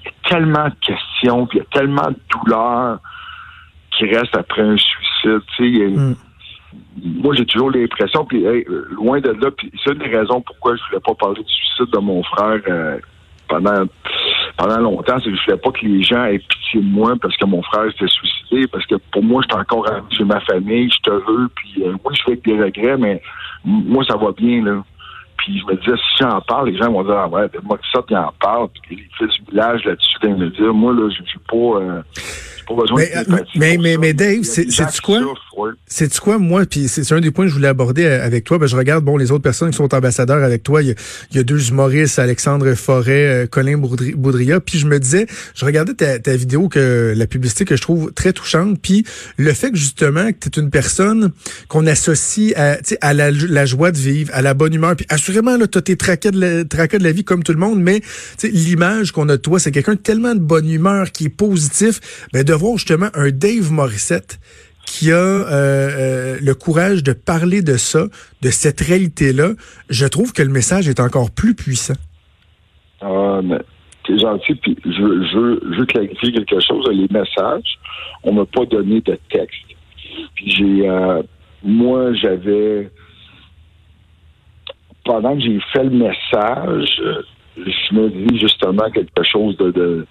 il 0.01 0.05
y 0.05 0.07
a 0.07 0.29
tellement 0.29 0.65
de 0.65 0.75
questions, 0.81 1.45
puis 1.45 1.59
il 1.59 1.61
y 1.61 1.65
a 1.65 1.79
tellement 1.79 2.09
de 2.09 2.19
douleurs 2.31 2.99
qui 3.91 4.05
restent 4.05 4.35
après 4.35 4.63
un 4.63 4.77
suicide, 4.77 5.41
tu 5.55 5.77
sais, 5.77 5.87
mm. 5.87 6.15
Moi, 7.01 7.33
j'ai 7.35 7.45
toujours 7.45 7.71
l'impression, 7.71 8.25
puis 8.25 8.45
loin 8.91 9.19
de 9.19 9.29
là, 9.29 9.49
puis 9.51 9.71
c'est 9.83 9.91
une 9.91 9.99
des 9.99 10.15
raisons 10.15 10.41
pourquoi 10.41 10.75
je 10.75 10.81
voulais 10.87 11.01
pas 11.03 11.15
parler 11.15 11.43
du 11.43 11.51
suicide 11.51 11.91
de 11.91 11.97
mon 11.99 12.21
frère 12.23 12.59
euh, 12.67 12.99
pendant 13.47 13.85
pendant 14.59 14.79
longtemps, 14.79 15.17
c'est 15.19 15.31
que 15.31 15.37
je 15.37 15.45
voulais 15.45 15.57
pas 15.57 15.71
que 15.71 15.85
les 15.85 16.03
gens 16.03 16.25
aient 16.25 16.39
pitié 16.39 16.81
de 16.81 16.85
moi 16.85 17.13
parce 17.21 17.35
que 17.37 17.45
mon 17.45 17.61
frère 17.63 17.89
s'était 17.93 18.09
suicidé, 18.09 18.67
parce 18.67 18.85
que 18.87 18.95
pour 19.13 19.23
moi, 19.23 19.41
j'étais 19.41 19.55
encore 19.55 19.85
chez 20.11 20.25
ma 20.25 20.41
famille, 20.41 20.91
je 20.91 20.99
te 21.09 21.11
veux, 21.11 21.49
puis 21.55 21.83
euh, 21.83 21.95
oui, 22.03 22.13
je 22.13 22.23
fais 22.23 22.35
des 22.35 22.61
regrets, 22.61 22.97
mais 22.97 23.21
moi, 23.63 24.03
ça 24.03 24.17
va 24.17 24.33
bien, 24.33 24.61
là. 24.61 24.83
Puis 25.37 25.59
je 25.59 25.65
me 25.65 25.77
disais, 25.77 25.95
si 25.95 26.23
j'en 26.23 26.41
parle, 26.41 26.71
les 26.71 26.77
gens 26.77 26.91
vont 26.91 27.03
dire, 27.03 27.15
ah 27.15 27.29
ouais, 27.29 27.47
moi 27.63 27.77
que 27.77 27.85
ça, 27.93 28.03
tu 28.05 28.13
en 28.13 28.33
parles, 28.41 28.67
puis 28.83 28.97
les 28.97 29.09
fils 29.17 29.33
du 29.39 29.51
village 29.51 29.85
là-dessus, 29.85 30.17
ils 30.23 30.35
me 30.35 30.49
dire, 30.49 30.73
moi, 30.73 30.91
là, 30.91 31.09
je 31.09 31.23
suis 31.23 31.39
pas... 31.39 31.55
Euh, 31.55 32.01
mais, 33.55 33.77
mais, 33.77 33.97
mais, 33.97 34.13
Dave, 34.13 34.43
c'est 34.43 34.67
quoi? 35.01 35.21
C'est 35.87 36.19
quoi, 36.19 36.37
moi, 36.37 36.65
puis 36.65 36.87
c'est 36.87 37.11
un 37.11 37.19
des 37.19 37.31
points 37.31 37.45
que 37.45 37.49
je 37.49 37.55
voulais 37.55 37.67
aborder 37.67 38.05
euh, 38.05 38.25
avec 38.25 38.43
toi. 38.43 38.57
Ben, 38.57 38.67
je 38.67 38.75
regarde, 38.75 39.03
bon, 39.03 39.17
les 39.17 39.31
autres 39.31 39.43
personnes 39.43 39.71
qui 39.71 39.77
sont 39.77 39.93
ambassadeurs 39.93 40.43
avec 40.43 40.63
toi. 40.63 40.81
Il 40.81 40.95
y 41.33 41.39
a, 41.39 41.43
deux 41.43 41.69
humoristes, 41.69 42.19
Alexandre 42.19 42.73
Forêt, 42.75 43.43
euh, 43.43 43.47
Colin 43.47 43.77
Boudria. 43.77 44.59
Puis 44.59 44.79
je 44.79 44.87
me 44.87 44.99
disais, 44.99 45.25
je 45.55 45.65
regardais 45.65 45.93
ta, 45.93 46.19
ta, 46.19 46.35
vidéo, 46.35 46.69
que 46.69 47.13
la 47.15 47.27
publicité 47.27 47.65
que 47.65 47.75
je 47.75 47.81
trouve 47.81 48.13
très 48.13 48.31
touchante. 48.31 48.79
Puis 48.81 49.05
le 49.37 49.51
fait 49.53 49.71
que 49.71 49.77
justement, 49.77 50.31
que 50.31 50.49
tu 50.49 50.59
es 50.59 50.63
une 50.63 50.69
personne 50.69 51.31
qu'on 51.67 51.85
associe 51.87 52.53
à, 52.55 52.77
à 53.01 53.13
la, 53.13 53.31
la, 53.31 53.65
joie 53.65 53.91
de 53.91 53.97
vivre, 53.97 54.31
à 54.33 54.41
la 54.41 54.53
bonne 54.53 54.73
humeur. 54.73 54.95
Puis 54.95 55.05
assurément, 55.09 55.57
là, 55.57 55.67
tu 55.67 55.77
as 55.77 55.81
tes 55.81 55.97
tracas 55.97 56.31
de, 56.31 56.39
la, 56.39 56.65
tracas 56.65 56.99
de 56.99 57.03
la 57.03 57.11
vie 57.11 57.23
comme 57.23 57.43
tout 57.43 57.53
le 57.53 57.59
monde. 57.59 57.81
Mais 57.81 58.01
l'image 58.43 59.11
qu'on 59.11 59.27
a 59.29 59.37
de 59.37 59.41
toi, 59.41 59.59
c'est 59.59 59.71
quelqu'un 59.71 59.95
tellement 59.95 60.35
de 60.35 60.39
bonne 60.39 60.69
humeur, 60.69 61.11
qui 61.11 61.25
est 61.25 61.29
positif. 61.29 61.99
Ben, 62.33 62.43
de 62.43 62.53
voir 62.59 62.77
justement 62.77 63.07
un 63.13 63.31
Dave 63.31 63.71
Morissette 63.71 64.39
qui 64.85 65.11
a 65.11 65.15
euh, 65.15 65.45
euh, 65.51 66.37
le 66.41 66.53
courage 66.55 67.03
de 67.03 67.13
parler 67.13 67.61
de 67.61 67.77
ça, 67.77 68.05
de 68.41 68.49
cette 68.49 68.81
réalité-là, 68.81 69.51
je 69.89 70.05
trouve 70.07 70.33
que 70.33 70.41
le 70.41 70.49
message 70.49 70.89
est 70.89 70.99
encore 70.99 71.29
plus 71.31 71.53
puissant. 71.53 71.99
Ah, 73.01 73.39
mais 73.43 73.59
t'es 74.05 74.17
gentil, 74.17 74.55
puis 74.55 74.75
je, 74.83 75.77
veux 75.77 75.85
clarifier 75.85 76.31
quelque 76.31 76.59
chose. 76.59 76.85
Les 76.91 77.07
messages, 77.11 77.77
on 78.23 78.33
m'a 78.33 78.45
pas 78.45 78.65
donné 78.65 79.01
de 79.01 79.17
texte. 79.29 79.57
Puis 80.35 80.51
j'ai, 80.51 80.89
euh, 80.89 81.21
moi, 81.63 82.13
j'avais, 82.13 82.89
pendant 85.05 85.35
que 85.35 85.41
j'ai 85.41 85.59
fait 85.71 85.83
le 85.83 85.91
message, 85.91 87.01
je 87.57 87.95
me 87.95 88.09
dis 88.09 88.39
justement 88.39 88.89
quelque 88.89 89.23
chose 89.23 89.55
de 89.57 90.05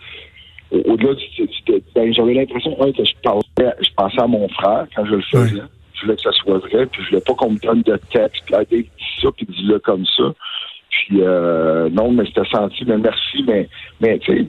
au-delà 0.73 1.15
du, 1.15 1.49
ben, 1.95 2.13
j'avais 2.13 2.35
l'impression 2.35 2.75
que 2.75 3.05
je 3.05 3.13
pensais, 3.23 3.75
je 3.81 3.89
pensais 3.97 4.21
à 4.21 4.27
mon 4.27 4.49
frère 4.49 4.87
quand 4.95 5.05
je 5.07 5.15
le 5.15 5.23
faisais. 5.23 5.63
Je 5.95 6.03
voulais 6.03 6.17
que 6.17 6.23
ça 6.23 6.33
soit 6.33 6.59
vrai, 6.59 6.87
puis 6.87 7.03
je 7.03 7.09
voulais 7.09 7.23
pas 7.23 7.35
qu'on 7.35 7.51
me 7.51 7.59
donne 7.59 7.83
de 7.83 7.99
texte, 8.11 8.45
puis 8.47 8.83
dit 8.83 8.89
ça, 9.21 9.29
puis 9.37 9.47
dis-le 9.47 9.79
comme 9.81 10.05
ça. 10.07 10.33
Puis 10.91 11.23
euh, 11.23 11.89
non, 11.91 12.13
mais 12.13 12.25
c'était 12.27 12.49
senti, 12.51 12.85
mais 12.87 12.99
merci, 12.99 13.43
mais, 13.47 13.69
mais 14.01 14.19
tu 14.19 14.33
sais, 14.33 14.47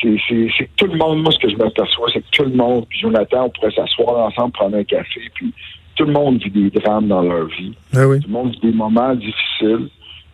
c'est, 0.00 0.16
c'est, 0.28 0.48
c'est 0.58 0.68
tout 0.76 0.86
le 0.86 0.98
monde, 0.98 1.22
moi, 1.22 1.32
ce 1.32 1.38
que 1.38 1.48
je 1.48 1.56
m'aperçois, 1.56 2.08
c'est 2.12 2.20
que 2.20 2.30
tout 2.32 2.44
le 2.44 2.54
monde, 2.54 2.86
puis 2.88 3.00
Jonathan, 3.00 3.46
on 3.46 3.50
pourrait 3.50 3.72
s'asseoir 3.72 4.26
ensemble, 4.26 4.52
prendre 4.52 4.76
un 4.76 4.84
café, 4.84 5.20
puis 5.34 5.52
tout 5.96 6.04
le 6.04 6.12
monde 6.12 6.42
vit 6.42 6.50
des 6.50 6.70
drames 6.70 7.08
dans 7.08 7.22
leur 7.22 7.46
vie. 7.46 7.72
Ah 7.94 8.06
oui. 8.06 8.20
Tout 8.20 8.28
le 8.28 8.32
monde 8.32 8.52
vit 8.52 8.60
des 8.60 8.72
moments 8.72 9.14
difficiles. 9.14 9.88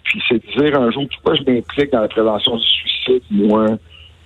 Puis 0.05 0.23
c'est 0.29 0.37
de 0.37 0.63
dire 0.63 0.81
un 0.81 0.91
jour, 0.91 1.05
pourquoi 1.13 1.35
je 1.35 1.43
m'implique 1.43 1.93
dans 1.93 2.01
la 2.01 2.09
prévention 2.09 2.57
du 2.57 2.65
suicide, 2.65 3.23
moi, 3.31 3.67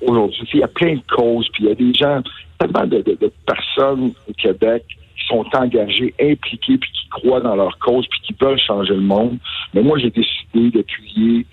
aujourd'hui. 0.07 0.49
Il 0.55 0.61
y 0.61 0.63
a 0.63 0.69
plein 0.69 0.95
de 0.95 1.03
causes, 1.15 1.49
puis 1.53 1.65
il 1.65 1.69
y 1.69 1.73
a 1.73 1.75
des 1.75 1.95
gens, 1.95 2.23
tellement 2.59 2.87
de, 2.87 3.33
personnes 3.47 4.13
au 4.29 4.33
Québec 4.35 4.85
qui 4.89 5.27
sont 5.27 5.45
engagées, 5.55 6.15
impliquées, 6.21 6.79
puis 6.79 6.91
qui 6.93 7.09
croient 7.11 7.41
dans 7.41 7.57
leur 7.57 7.79
cause, 7.79 8.07
puis 8.09 8.21
qui 8.23 8.37
veulent 8.41 8.61
changer 8.61 8.95
le 8.95 9.01
monde. 9.01 9.39
Mais 9.75 9.83
moi, 9.83 9.99
j'ai 9.99 10.11
décidé 10.11 10.71
d'appuyer 10.71 11.47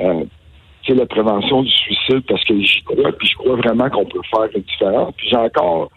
euh, 0.00 0.24
la 0.88 1.06
prévention 1.06 1.62
du 1.62 1.70
suicide 1.70 2.22
parce 2.28 2.44
que 2.44 2.60
j'y 2.60 2.82
crois, 2.82 3.12
puis 3.12 3.28
je 3.28 3.36
crois 3.36 3.56
vraiment 3.56 3.88
qu'on 3.88 4.04
peut 4.04 4.20
faire 4.30 4.48
une 4.54 4.62
différence. 4.62 5.14
Puis 5.16 5.28
j'ai 5.30 5.36
encore 5.36 5.90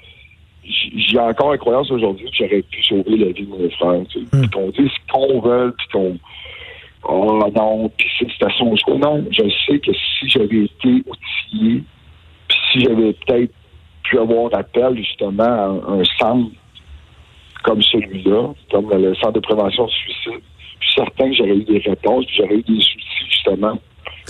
j'ai 0.69 1.19
encore 1.19 1.51
la 1.51 1.57
croyance 1.57 1.89
aujourd'hui 1.91 2.29
que 2.29 2.35
j'aurais 2.37 2.61
pu 2.61 2.83
sauver 2.83 3.15
la 3.17 3.31
vie 3.31 3.45
de 3.45 3.49
mon 3.49 3.69
frère. 3.71 4.01
Hmm. 4.33 4.47
qu'on 4.47 4.69
dise 4.69 4.89
ce 4.89 5.13
qu'on 5.13 5.39
veut, 5.39 5.73
puis 5.77 5.87
qu'on 5.93 6.17
Oh 7.09 7.49
non, 7.55 7.89
puis 7.97 8.07
c'est 8.19 8.45
à 8.45 8.49
son 8.57 8.75
choix. 8.75 8.97
Non, 8.97 9.23
je 9.31 9.43
sais 9.65 9.79
que 9.79 9.93
si 9.93 10.29
j'avais 10.29 10.65
été 10.65 11.03
puis 11.49 11.83
si 12.71 12.81
j'avais 12.81 13.13
peut-être 13.13 13.53
pu 14.03 14.19
avoir 14.19 14.53
appel 14.53 14.97
justement 14.97 15.43
à 15.43 15.93
un, 15.93 16.03
centre 16.19 16.51
comme 17.63 17.81
celui-là, 17.81 18.53
comme 18.71 18.89
le 18.91 19.13
centre 19.15 19.33
de 19.33 19.39
prévention 19.39 19.85
du 19.85 19.93
suicide, 19.93 20.41
je 20.79 20.87
suis 20.87 20.95
certain 20.95 21.29
que 21.29 21.35
j'aurais 21.35 21.57
eu 21.57 21.63
des 21.63 21.79
réponses, 21.79 22.25
puis 22.25 22.35
j'aurais 22.37 22.55
eu 22.55 22.63
des 22.63 22.73
outils 22.73 23.25
justement. 23.29 23.79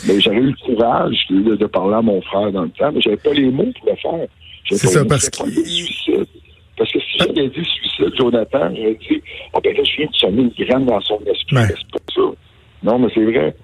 Mais 0.08 0.20
j'aurais 0.20 0.38
eu 0.38 0.52
le 0.52 0.66
courage 0.66 1.18
de, 1.30 1.66
parler 1.66 1.96
à 1.96 2.02
mon 2.02 2.22
frère 2.22 2.52
dans 2.52 2.64
le 2.64 2.70
temps, 2.70 2.92
mais 2.92 3.02
j'avais 3.02 3.18
pas 3.18 3.34
les 3.34 3.50
mots 3.50 3.72
pour 3.80 3.90
le 3.90 3.96
faire. 3.96 4.28
C'est 4.70 4.88
ça, 4.88 5.06
parce 5.06 5.30
que... 5.30 6.26
Parce 6.78 6.92
que 6.92 7.00
si 7.00 7.18
j'avais 7.18 7.50
dit 7.50 7.66
suicide, 7.66 8.14
Jonathan, 8.16 8.70
j'aurais 8.76 8.98
dit, 9.10 9.22
oh 9.54 9.60
ben 9.64 9.76
là, 9.76 9.84
je 9.84 9.98
viens 9.98 10.06
de 10.06 10.16
semer 10.16 10.42
une 10.44 10.66
graine 10.66 10.86
dans 10.86 11.02
son 11.02 11.20
esprit. 11.26 11.56
C'est 11.56 11.92
pas 11.92 12.14
ça. 12.14 12.22
Non, 12.84 13.00
mais 13.00 13.08
c'est 13.16 13.26
vrai. 13.26 13.56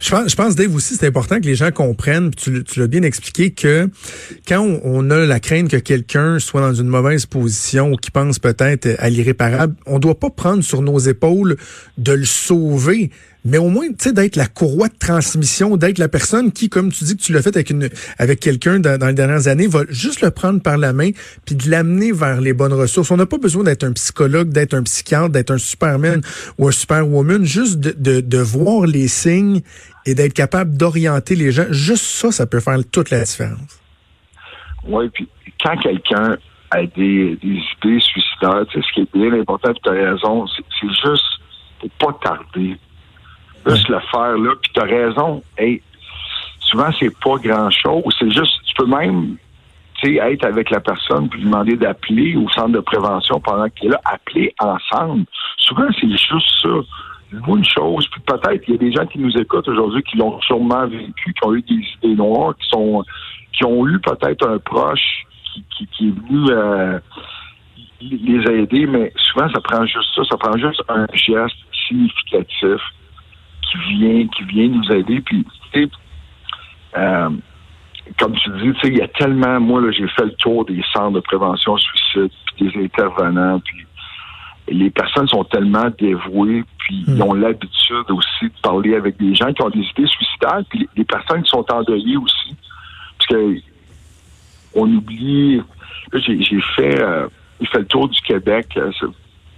Je 0.00 0.10
pense, 0.10 0.30
je 0.30 0.36
pense, 0.36 0.54
Dave, 0.54 0.74
aussi, 0.74 0.94
c'est 0.94 1.06
important 1.06 1.40
que 1.40 1.46
les 1.46 1.54
gens 1.54 1.70
comprennent, 1.70 2.30
tu, 2.34 2.62
l'as 2.76 2.86
bien 2.86 3.02
expliqué, 3.02 3.50
que 3.50 3.88
quand 4.46 4.80
on, 4.84 5.10
a 5.10 5.26
la 5.26 5.40
crainte 5.40 5.68
que 5.68 5.76
quelqu'un 5.76 6.38
soit 6.38 6.60
dans 6.60 6.74
une 6.74 6.86
mauvaise 6.86 7.26
position 7.26 7.92
ou 7.92 7.96
qui 7.96 8.10
pense 8.10 8.38
peut-être 8.38 8.88
à 8.98 9.10
l'irréparable, 9.10 9.74
on 9.86 9.98
doit 9.98 10.18
pas 10.18 10.30
prendre 10.30 10.62
sur 10.62 10.82
nos 10.82 10.98
épaules 10.98 11.56
de 11.96 12.12
le 12.12 12.24
sauver, 12.24 13.10
mais 13.48 13.58
au 13.58 13.70
moins, 13.70 13.88
tu 13.88 13.94
sais, 13.98 14.12
d'être 14.12 14.36
la 14.36 14.46
courroie 14.46 14.88
de 14.88 14.98
transmission, 14.98 15.76
d'être 15.78 15.98
la 15.98 16.08
personne 16.08 16.52
qui, 16.52 16.68
comme 16.68 16.92
tu 16.92 17.04
dis 17.04 17.16
que 17.16 17.22
tu 17.22 17.32
l'as 17.32 17.40
fait 17.40 17.56
avec 17.56 17.72
avec 18.18 18.40
quelqu'un 18.40 18.78
dans, 18.78 19.06
les 19.06 19.14
dernières 19.14 19.48
années, 19.48 19.66
va 19.66 19.80
juste 19.88 20.20
le 20.20 20.30
prendre 20.30 20.60
par 20.60 20.76
la 20.76 20.92
main 20.92 21.10
puis 21.46 21.54
de 21.54 21.70
l'amener 21.70 22.12
vers 22.12 22.42
les 22.42 22.52
bonnes 22.52 22.74
ressources. 22.74 23.10
On 23.10 23.16
n'a 23.16 23.26
pas 23.26 23.38
besoin 23.38 23.64
d'être 23.64 23.84
un 23.84 23.92
psychologue, 23.92 24.50
d'être 24.50 24.74
un 24.74 24.82
psychiatre, 24.82 25.30
d'être 25.30 25.50
un 25.50 25.58
superman 25.58 26.20
ou 26.58 26.68
un 26.68 26.72
superwoman, 26.72 27.44
juste 27.44 27.80
de, 27.80 27.94
de, 27.96 28.20
de 28.20 28.38
voir 28.38 28.86
les 28.86 29.08
signes 29.08 29.62
et 30.04 30.14
d'être 30.14 30.34
capable 30.34 30.76
d'orienter 30.76 31.34
les 31.34 31.50
gens. 31.50 31.66
Juste 31.70 32.04
ça, 32.04 32.30
ça 32.30 32.46
peut 32.46 32.60
faire 32.60 32.78
toute 32.92 33.10
la 33.10 33.22
différence. 33.22 33.80
Oui, 34.86 35.08
puis 35.14 35.26
quand 35.62 35.76
quelqu'un 35.78 36.36
a 36.70 36.82
des, 36.82 37.38
des 37.42 37.62
idées 37.82 38.00
suicidaires, 38.00 38.66
tu 38.70 38.78
sais, 38.78 38.86
ce 38.86 38.92
qui 38.94 39.00
est 39.00 39.18
bien 39.18 39.40
important, 39.40 39.72
tu 39.72 39.88
as 39.88 40.10
raison, 40.12 40.46
c'est 40.46 40.88
juste 40.88 41.24
pour 41.80 41.90
pas 41.98 42.18
tarder 42.22 42.76
Juste 43.68 43.88
le 43.88 44.00
faire 44.10 44.36
là, 44.38 44.54
puis 44.60 44.70
tu 44.72 44.80
as 44.80 44.84
raison. 44.84 45.42
Hey, 45.56 45.82
souvent, 46.60 46.90
c'est 46.98 47.16
pas 47.20 47.36
grand-chose. 47.36 48.14
C'est 48.18 48.30
juste, 48.30 48.60
tu 48.66 48.74
peux 48.74 48.86
même 48.86 49.36
être 50.04 50.44
avec 50.44 50.70
la 50.70 50.80
personne 50.80 51.28
puis 51.28 51.42
demander 51.42 51.76
d'appeler 51.76 52.36
au 52.36 52.48
centre 52.50 52.70
de 52.70 52.80
prévention 52.80 53.40
pendant 53.40 53.68
qu'il 53.68 53.88
est 53.88 53.92
là, 53.92 54.00
appeler 54.04 54.54
ensemble. 54.60 55.24
Souvent, 55.56 55.88
c'est 56.00 56.08
juste 56.08 56.62
ça. 56.62 56.68
Une 57.30 57.64
chose, 57.64 58.08
puis 58.10 58.22
peut-être 58.22 58.62
il 58.66 58.72
y 58.72 58.74
a 58.74 58.78
des 58.78 58.92
gens 58.92 59.04
qui 59.04 59.18
nous 59.18 59.36
écoutent 59.36 59.68
aujourd'hui 59.68 60.02
qui 60.02 60.16
l'ont 60.16 60.40
sûrement 60.40 60.86
vécu, 60.86 61.34
qui 61.34 61.46
ont 61.46 61.54
eu 61.54 61.60
des 61.60 61.74
idées 61.74 62.14
noires, 62.14 62.54
qui 62.56 62.66
sont 62.70 63.04
qui 63.52 63.64
ont 63.66 63.86
eu 63.86 63.98
peut-être 64.00 64.48
un 64.48 64.58
proche 64.58 65.26
qui, 65.52 65.86
qui, 65.88 66.08
est 66.08 66.10
venu 66.10 66.46
euh, 66.50 66.98
les 68.00 68.50
aider, 68.50 68.86
mais 68.86 69.12
souvent 69.16 69.46
ça 69.50 69.60
prend 69.60 69.84
juste 69.84 70.08
ça, 70.14 70.22
ça 70.24 70.38
prend 70.38 70.56
juste 70.56 70.82
un 70.88 71.06
geste 71.12 71.56
significatif 71.86 72.80
qui 73.70 73.78
vient, 73.94 74.26
qui 74.28 74.44
vient 74.44 74.68
nous 74.68 74.92
aider. 74.92 75.20
Puis, 75.20 75.44
euh, 76.96 77.30
comme 78.18 78.32
tu 78.36 78.50
dis, 78.50 78.72
tu 78.72 78.80
sais, 78.80 78.88
il 78.88 78.98
y 78.98 79.02
a 79.02 79.08
tellement, 79.08 79.60
moi, 79.60 79.80
là, 79.80 79.90
j'ai 79.90 80.08
fait 80.08 80.24
le 80.24 80.34
tour 80.38 80.64
des 80.64 80.82
centres 80.92 81.12
de 81.12 81.20
prévention 81.20 81.76
suicide, 81.76 82.30
puis 82.56 82.70
des 82.70 82.84
intervenants, 82.84 83.60
puis 83.60 83.86
les 84.70 84.90
personnes 84.90 85.28
sont 85.28 85.44
tellement 85.44 85.88
dévouées, 85.98 86.64
puis 86.78 87.04
hmm. 87.06 87.16
ils 87.16 87.22
ont 87.22 87.34
l'habitude 87.34 88.10
aussi 88.10 88.44
de 88.44 88.60
parler 88.62 88.94
avec 88.94 89.16
des 89.18 89.34
gens 89.34 89.52
qui 89.52 89.62
ont 89.62 89.70
des 89.70 89.80
idées 89.80 90.06
suicidaires, 90.06 90.62
puis 90.68 90.88
les, 90.96 91.04
personnes 91.04 91.42
qui 91.42 91.50
sont 91.50 91.64
endeuillées 91.72 92.16
aussi. 92.16 92.54
Parce 93.18 93.26
que 93.28 93.56
on 94.74 94.86
oublie, 94.94 95.62
j'ai 96.12 96.60
fait, 96.76 97.00
euh, 97.00 97.26
j'ai 97.60 97.66
fait 97.66 97.78
le 97.78 97.86
tour 97.86 98.08
du 98.08 98.20
Québec, 98.20 98.68
euh, 98.76 98.90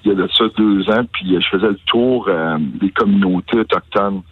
il 0.05 0.09
y 0.09 0.13
a 0.13 0.15
de 0.15 0.29
ça 0.29 0.45
deux 0.57 0.89
ans, 0.91 1.05
puis 1.13 1.37
euh, 1.37 1.41
je 1.41 1.49
faisais 1.49 1.69
le 1.69 1.79
tour 1.87 2.27
euh, 2.29 2.57
des 2.59 2.91
communautés 2.91 3.59
autochtones. 3.59 4.23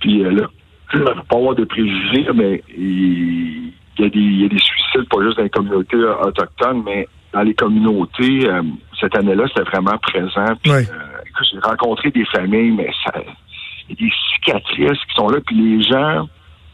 Puis 0.00 0.24
euh, 0.24 0.30
là, 0.30 0.48
pas 1.28 1.36
avoir 1.36 1.54
de 1.54 1.64
préjugés, 1.64 2.26
mais 2.34 2.62
il 2.76 3.72
y, 3.98 4.04
a 4.04 4.08
des, 4.08 4.18
il 4.18 4.42
y 4.42 4.44
a 4.44 4.48
des 4.48 4.58
suicides, 4.58 5.08
pas 5.08 5.22
juste 5.22 5.36
dans 5.36 5.44
les 5.44 5.50
communautés 5.50 5.96
autochtones, 5.96 6.82
mais 6.84 7.06
dans 7.32 7.42
les 7.42 7.54
communautés, 7.54 8.46
cette 9.00 9.16
année-là, 9.16 9.44
c'était 9.48 9.68
vraiment 9.70 9.96
présent. 10.02 10.54
Puis, 10.62 10.72
j'ai 11.50 11.58
rencontré 11.60 12.10
des 12.10 12.26
familles, 12.26 12.72
mais 12.72 12.90
ça, 13.06 13.12
il 13.88 13.90
y 13.90 14.04
a 14.04 14.06
des 14.06 14.12
cicatrices 14.34 15.04
qui 15.08 15.14
sont 15.16 15.28
là, 15.28 15.38
puis 15.46 15.56
les 15.56 15.82
gens, 15.82 16.28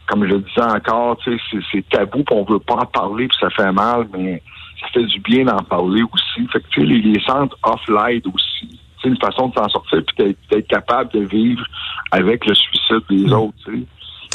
comme 0.05 0.25
je 0.25 0.33
le 0.33 0.39
disais 0.39 0.61
encore, 0.61 1.17
c'est 1.23 1.89
tabou, 1.89 2.23
puis 2.25 2.35
on 2.35 2.43
veut 2.43 2.59
pas 2.59 2.75
en 2.75 2.85
parler, 2.85 3.29
puis 3.29 3.37
ça 3.39 3.49
fait 3.51 3.71
mal, 3.71 4.07
mais 4.17 4.43
ça 4.79 4.87
fait 4.93 5.05
du 5.05 5.19
bien 5.19 5.45
d'en 5.45 5.63
parler 5.63 6.03
aussi. 6.03 6.47
Fait 6.51 6.61
que, 6.61 6.81
les, 6.81 7.01
les 7.01 7.19
centres 7.21 7.57
off-light 7.63 8.25
aussi. 8.27 8.79
C'est 9.01 9.09
une 9.09 9.17
façon 9.17 9.47
de 9.47 9.55
s'en 9.55 9.69
sortir 9.69 10.01
puis 10.05 10.35
d'être 10.49 10.67
capable 10.67 11.11
de 11.13 11.21
vivre 11.21 11.65
avec 12.11 12.45
le 12.45 12.53
suicide 12.53 13.01
des 13.09 13.27
mm. 13.27 13.33
autres 13.33 13.71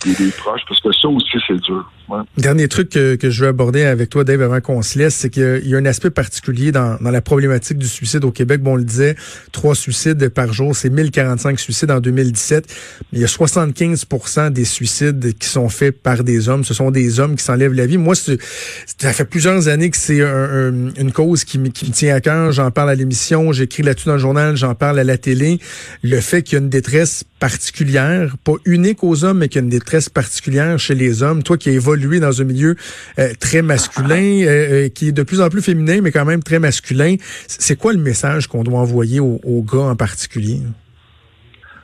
des, 0.05 0.31
proches, 0.33 0.63
parce 0.69 0.81
que 0.81 0.93
ça 0.93 1.09
aussi, 1.09 1.39
c'est 1.47 1.61
dur. 1.63 1.91
Dernier 2.37 2.69
truc 2.69 2.91
que, 2.91 3.19
je 3.23 3.45
veux 3.45 3.49
aborder 3.49 3.85
avec 3.85 4.11
toi, 4.11 4.25
Dave, 4.25 4.43
avant 4.43 4.61
qu'on 4.61 4.83
se 4.83 4.99
laisse, 4.99 5.15
c'est 5.15 5.31
qu'il 5.31 5.67
y 5.67 5.75
a 5.75 5.79
un 5.79 5.87
aspect 5.87 6.11
particulier 6.11 6.73
dans, 6.73 6.99
la 7.01 7.21
problématique 7.21 7.79
du 7.79 7.87
suicide 7.87 8.25
au 8.25 8.31
Québec. 8.31 8.61
Bon, 8.63 8.73
on 8.73 8.77
le 8.77 8.85
disait, 8.85 9.17
trois 9.53 9.75
suicides 9.75 10.29
par 10.29 10.53
jour, 10.53 10.75
c'est 10.77 10.91
1045 10.91 11.59
suicides 11.59 11.91
en 11.91 12.01
2017. 12.01 12.67
Mais 13.13 13.19
il 13.19 13.23
y 13.23 13.25
a 13.25 13.29
75 13.29 14.07
des 14.51 14.65
suicides 14.65 15.37
qui 15.39 15.49
sont 15.49 15.69
faits 15.69 16.03
par 16.03 16.25
des 16.25 16.49
hommes. 16.49 16.65
Ce 16.65 16.75
sont 16.75 16.91
des 16.91 17.21
hommes 17.21 17.37
qui 17.37 17.45
s'enlèvent 17.45 17.73
la 17.73 17.87
vie. 17.87 17.97
Moi, 17.97 18.15
ça 18.15 19.13
fait 19.13 19.25
plusieurs 19.25 19.69
années 19.69 19.91
que 19.91 19.97
c'est 19.97 20.21
une 20.21 21.13
cause 21.13 21.45
qui, 21.45 21.59
qui 21.71 21.87
me 21.87 21.93
tient 21.93 22.15
à 22.15 22.21
cœur. 22.21 22.53
J'en 22.53 22.71
parle 22.71 22.91
à 22.91 22.95
l'émission, 22.95 23.53
j'écris 23.53 23.83
là-dessus 23.83 24.09
dans 24.09 24.15
le 24.15 24.19
journal, 24.19 24.57
j'en 24.57 24.75
parle 24.75 24.99
à 24.99 25.05
la 25.05 25.19
télé. 25.19 25.59
Le 26.03 26.21
fait 26.21 26.43
qu'il 26.43 26.59
y 26.59 26.61
a 26.61 26.63
une 26.63 26.71
détresse 26.71 27.25
particulière, 27.39 28.37
pas 28.43 28.55
unique 28.65 29.05
aux 29.05 29.25
hommes, 29.25 29.39
mais 29.39 29.49
qu'il 29.49 29.61
y 29.61 29.63
a 29.63 29.65
une 29.65 29.71
détresse 29.71 30.09
particulière 30.09 30.79
chez 30.79 30.95
les 30.95 31.23
hommes. 31.23 31.43
Toi 31.43 31.59
qui 31.59 31.71
évolué 31.95 32.21
dans 32.21 32.41
un 32.41 32.45
milieu 32.45 32.77
euh, 33.19 33.33
très 33.41 33.63
masculin, 33.63 34.43
euh, 34.43 34.87
euh, 34.87 34.89
qui 34.89 35.09
est 35.09 35.13
de 35.13 35.23
plus 35.23 35.41
en 35.41 35.49
plus 35.49 35.63
féminin, 35.63 36.01
mais 36.03 36.11
quand 36.11 36.25
même 36.25 36.43
très 36.43 36.59
masculin, 36.59 37.17
c'est 37.47 37.79
quoi 37.79 37.93
le 37.93 37.99
message 37.99 38.47
qu'on 38.47 38.63
doit 38.63 38.81
envoyer 38.81 39.21
aux, 39.21 39.63
gars 39.63 39.91
en 39.91 39.97
particulier? 39.97 40.61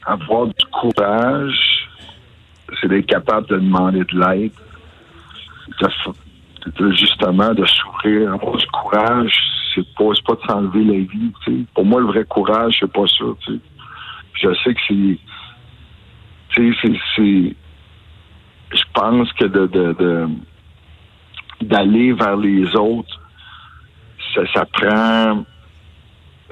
Avoir 0.07 0.47
du 0.47 0.67
courage, 0.73 1.89
c'est 2.81 2.89
d'être 2.89 3.07
capable 3.07 3.47
de 3.49 3.57
demander 3.57 4.01
de 4.01 4.19
l'aide, 4.19 4.53
justement 6.97 7.55
de 7.55 7.65
souffrir. 7.67 8.33
Avoir 8.33 8.57
du 8.57 8.67
courage, 8.67 9.33
c'est 9.75 9.87
pas, 9.97 10.05
pas 10.27 10.35
de 10.35 10.47
s'enlever 10.47 10.85
la 10.85 10.99
vie. 10.99 11.65
Pour 11.75 11.85
moi, 11.85 12.01
le 12.01 12.07
vrai 12.07 12.25
courage, 12.25 12.77
c'est 12.81 12.93
pas 12.93 13.07
ça. 13.07 13.25
Je 14.35 14.55
sais 14.65 14.75
que 14.75 14.81
c'est 14.89 15.19
c'est, 16.55 17.57
je 18.73 18.83
pense 18.95 19.33
que 19.35 19.45
de, 19.45 20.29
d'aller 21.61 22.13
vers 22.13 22.37
les 22.37 22.75
autres, 22.77 23.21
ça, 24.55 24.65
prend 24.67 25.45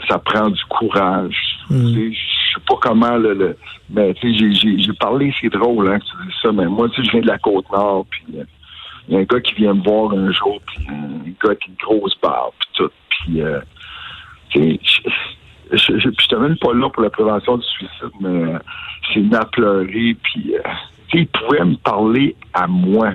ça 0.08 0.18
prend 0.18 0.50
du 0.50 0.64
courage. 0.64 1.58
Mm. 1.70 2.12
Je 2.12 2.54
sais 2.54 2.64
pas 2.66 2.76
comment 2.80 3.16
le, 3.16 3.56
mais 3.90 4.14
j'ai, 4.22 4.52
j'ai, 4.52 4.92
parlé, 4.94 5.34
c'est 5.40 5.48
drôle 5.48 5.88
hein, 5.88 5.98
que 5.98 6.04
tu 6.04 6.26
dis 6.26 6.34
ça, 6.42 6.52
mais 6.52 6.66
moi 6.66 6.88
tu 6.90 7.04
je 7.04 7.10
viens 7.10 7.20
de 7.20 7.26
la 7.26 7.38
côte 7.38 7.70
nord, 7.70 8.06
puis 8.10 8.25
il 9.08 9.14
y 9.14 9.16
a 9.16 9.20
un 9.20 9.25
gars 9.25 9.40
qui 9.40 9.54
vient 9.54 9.75
me 9.75 9.82
voir 9.82 10.12
un 10.12 10.30
jour, 10.32 10.60
puis 10.66 10.87
un 10.88 11.46
gars 11.46 11.54
qui 11.56 11.70
a 11.70 11.70
une 11.70 11.76
grosse 11.82 12.18
barbe, 12.20 12.52
puis 12.58 12.68
tout, 12.75 12.90
puis 13.10 13.42
euh, 13.42 13.60
je, 14.54 14.76
je, 15.72 15.98
je, 15.98 16.37
même 16.37 16.56
pas 16.58 16.75
là 16.75 16.88
pour 16.90 17.02
la 17.02 17.10
prévention 17.10 17.58
du 17.58 17.66
suicide, 17.66 18.12
mais 18.20 18.52
euh, 18.54 18.58
c'est 19.06 19.20
une 19.20 19.34
à 19.34 19.44
pleurer, 19.44 20.16
puis 20.22 20.54
euh, 20.54 20.62
il 21.12 21.27
pouvait 21.29 21.65
me 21.65 21.77
parler 21.77 22.37
à 22.53 22.67
moi. 22.67 23.12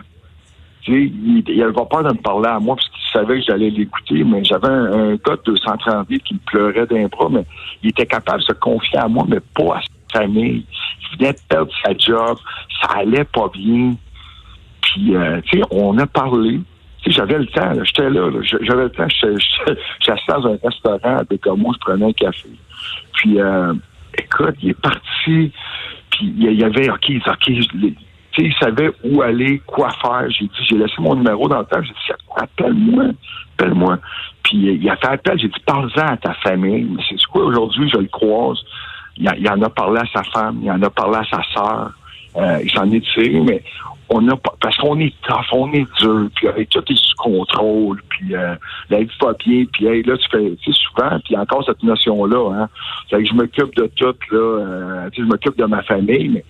il 0.88 1.44
n'avait 1.58 1.74
pas 1.74 1.86
peur 1.86 2.04
de 2.04 2.10
me 2.10 2.22
parler 2.22 2.50
à 2.50 2.60
moi 2.60 2.76
parce 2.76 2.90
qu'il 2.90 3.12
savait 3.12 3.40
que 3.40 3.46
j'allais 3.46 3.70
l'écouter, 3.70 4.24
mais 4.24 4.44
j'avais 4.44 4.68
un, 4.68 5.16
gars 5.16 5.36
de 5.36 5.42
230 5.46 6.10
livres 6.10 6.24
qui 6.24 6.34
me 6.34 6.40
pleurait 6.46 6.88
d'un 6.88 7.08
mais 7.30 7.46
il 7.82 7.90
était 7.90 8.06
capable 8.06 8.40
de 8.40 8.46
se 8.46 8.54
confier 8.54 9.00
à 9.00 9.08
moi, 9.08 9.26
mais 9.28 9.40
pas 9.56 9.78
à 9.78 9.82
sa 9.82 10.20
famille. 10.20 10.66
Il 11.02 11.18
venait 11.18 11.34
de 11.34 11.40
perdre 11.48 11.72
sa 11.84 11.96
job, 11.98 12.38
ça 12.82 12.88
allait 12.98 13.26
pas 13.26 13.50
bien. 13.54 13.96
Puis, 14.82 15.16
euh, 15.16 15.42
tu 15.46 15.60
sais, 15.60 15.64
on 15.72 15.98
a 15.98 16.08
parlé. 16.08 16.60
J'avais 17.06 17.38
le 17.38 17.48
temps, 17.48 17.74
j'étais 17.84 18.10
là, 18.10 18.30
j'avais 18.62 18.84
le 18.84 18.90
temps, 18.90 19.08
j'étais 19.10 20.16
dans 20.30 20.48
un 20.48 20.58
restaurant 20.64 21.18
à 21.18 21.24
Bécamo, 21.26 21.74
je 21.74 21.80
prenais 21.80 22.06
un 22.06 22.14
café. 22.14 22.50
Puis, 23.14 23.42
euh, 23.42 23.74
écoute, 24.18 24.56
il 24.62 24.70
est 24.70 24.82
parti, 24.82 25.52
il 26.24 26.60
y 26.60 26.64
avait, 26.64 26.90
OK, 26.90 27.12
OK, 27.28 27.48
il 28.38 28.54
savait 28.60 28.92
où 29.04 29.22
aller, 29.22 29.62
quoi 29.66 29.90
faire. 30.02 30.30
J'ai 30.30 30.46
dit, 30.46 30.66
j'ai 30.70 30.78
laissé 30.78 30.96
mon 31.00 31.16
numéro 31.16 31.48
dans 31.48 31.60
le 31.60 31.66
temps. 31.66 31.82
J'ai 31.82 31.90
dit, 31.90 32.22
appelle-moi, 32.36 33.06
appelle-moi. 33.54 34.00
Puis 34.44 34.58
il 34.58 34.90
a 34.90 34.96
fait 34.98 35.08
appel. 35.08 35.40
J'ai 35.40 35.48
dit, 35.48 35.60
parle-en 35.66 36.08
à 36.08 36.18
ta 36.18 36.34
famille. 36.36 36.84
Mais 36.84 37.04
c'est 37.08 37.24
quoi 37.32 37.44
aujourd'hui, 37.46 37.90
je 37.94 38.00
le 38.00 38.08
croise. 38.08 38.60
Il, 39.18 39.32
il, 39.38 39.50
en 39.50 39.62
a 39.62 39.70
parlé 39.70 40.02
à 40.02 40.06
sa 40.14 40.24
femme, 40.24 40.60
il 40.64 40.72
en 40.72 40.82
a 40.82 40.90
parlé 40.90 41.18
à 41.18 41.24
sa 41.26 41.44
sœur. 41.54 41.92
Euh, 42.36 42.60
il 42.64 42.72
s'en 42.72 42.90
est 42.92 43.06
tiré, 43.14 43.40
mais 43.42 43.64
on 44.10 44.28
a 44.28 44.36
pas 44.36 44.54
parce 44.60 44.76
qu'on 44.78 45.00
est 45.00 45.14
tough, 45.22 45.46
on 45.52 45.72
est 45.72 45.88
dur, 46.00 46.30
puis 46.36 46.48
avec 46.48 46.70
tout 46.70 46.84
est 46.88 46.98
sous 46.98 47.16
contrôle, 47.18 48.02
puis 48.10 48.36
euh, 48.36 48.56
la 48.90 49.00
vie 49.00 49.10
pas 49.20 49.34
bien, 49.34 49.66
puis 49.72 49.86
hey, 49.86 50.04
là 50.04 50.18
tu 50.18 50.30
fais 50.30 50.56
tu 50.62 50.72
sais 50.72 50.80
souvent, 50.88 51.20
puis 51.24 51.38
encore 51.38 51.64
cette 51.66 51.84
notion 51.84 52.26
là, 52.26 52.52
hein, 52.54 52.70
c'est 53.10 53.18
que 53.22 53.26
je 53.30 53.34
m'occupe 53.34 53.76
de 53.76 53.88
tout 53.96 54.16
là, 54.32 54.38
euh, 54.38 55.10
tu 55.12 55.22
sais, 55.22 55.28
je 55.28 55.32
m'occupe 55.32 55.58
de 55.58 55.66
ma 55.66 55.84
famille, 55.84 56.30
mais 56.30 56.46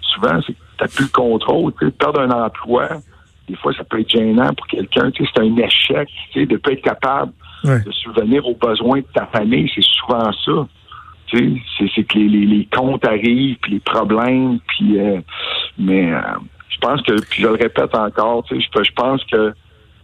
souvent 0.00 0.40
c'est 0.46 0.54
t'as 0.76 0.88
plus 0.88 1.04
le 1.04 1.10
contrôle, 1.10 1.72
tu 1.78 1.86
sais, 1.86 1.92
perdre 1.92 2.20
un 2.20 2.30
emploi, 2.30 2.88
des 3.48 3.56
fois 3.56 3.72
ça 3.74 3.84
peut 3.84 4.00
être 4.00 4.10
gênant 4.10 4.52
pour 4.54 4.66
quelqu'un, 4.66 5.10
tu 5.12 5.24
sais, 5.24 5.30
c'est 5.34 5.42
un 5.42 5.56
échec, 5.56 6.08
tu 6.32 6.40
sais, 6.40 6.46
de 6.46 6.56
pas 6.56 6.72
être 6.72 6.82
capable 6.82 7.32
de 7.64 7.90
subvenir 7.90 8.46
aux 8.46 8.54
besoins 8.54 8.98
de 8.98 9.06
ta 9.12 9.26
famille, 9.26 9.70
c'est 9.74 9.84
souvent 9.84 10.30
ça. 10.32 10.66
Tu 11.28 11.62
sais, 11.78 11.84
c'est 11.94 12.04
que 12.04 12.18
les, 12.18 12.46
les, 12.46 12.66
comptes 12.66 13.04
arrivent, 13.04 13.56
puis 13.60 13.72
les 13.72 13.80
problèmes, 13.80 14.58
puis 14.66 14.98
euh, 14.98 15.20
mais 15.78 16.12
euh, 16.12 16.20
je 16.68 16.78
pense 16.78 17.02
que, 17.02 17.12
puis 17.28 17.42
je 17.42 17.46
le 17.46 17.54
répète 17.54 17.94
encore, 17.94 18.44
tu 18.44 18.60
sais, 18.60 18.82
je, 18.84 18.92
pense 18.92 19.22
que 19.24 19.52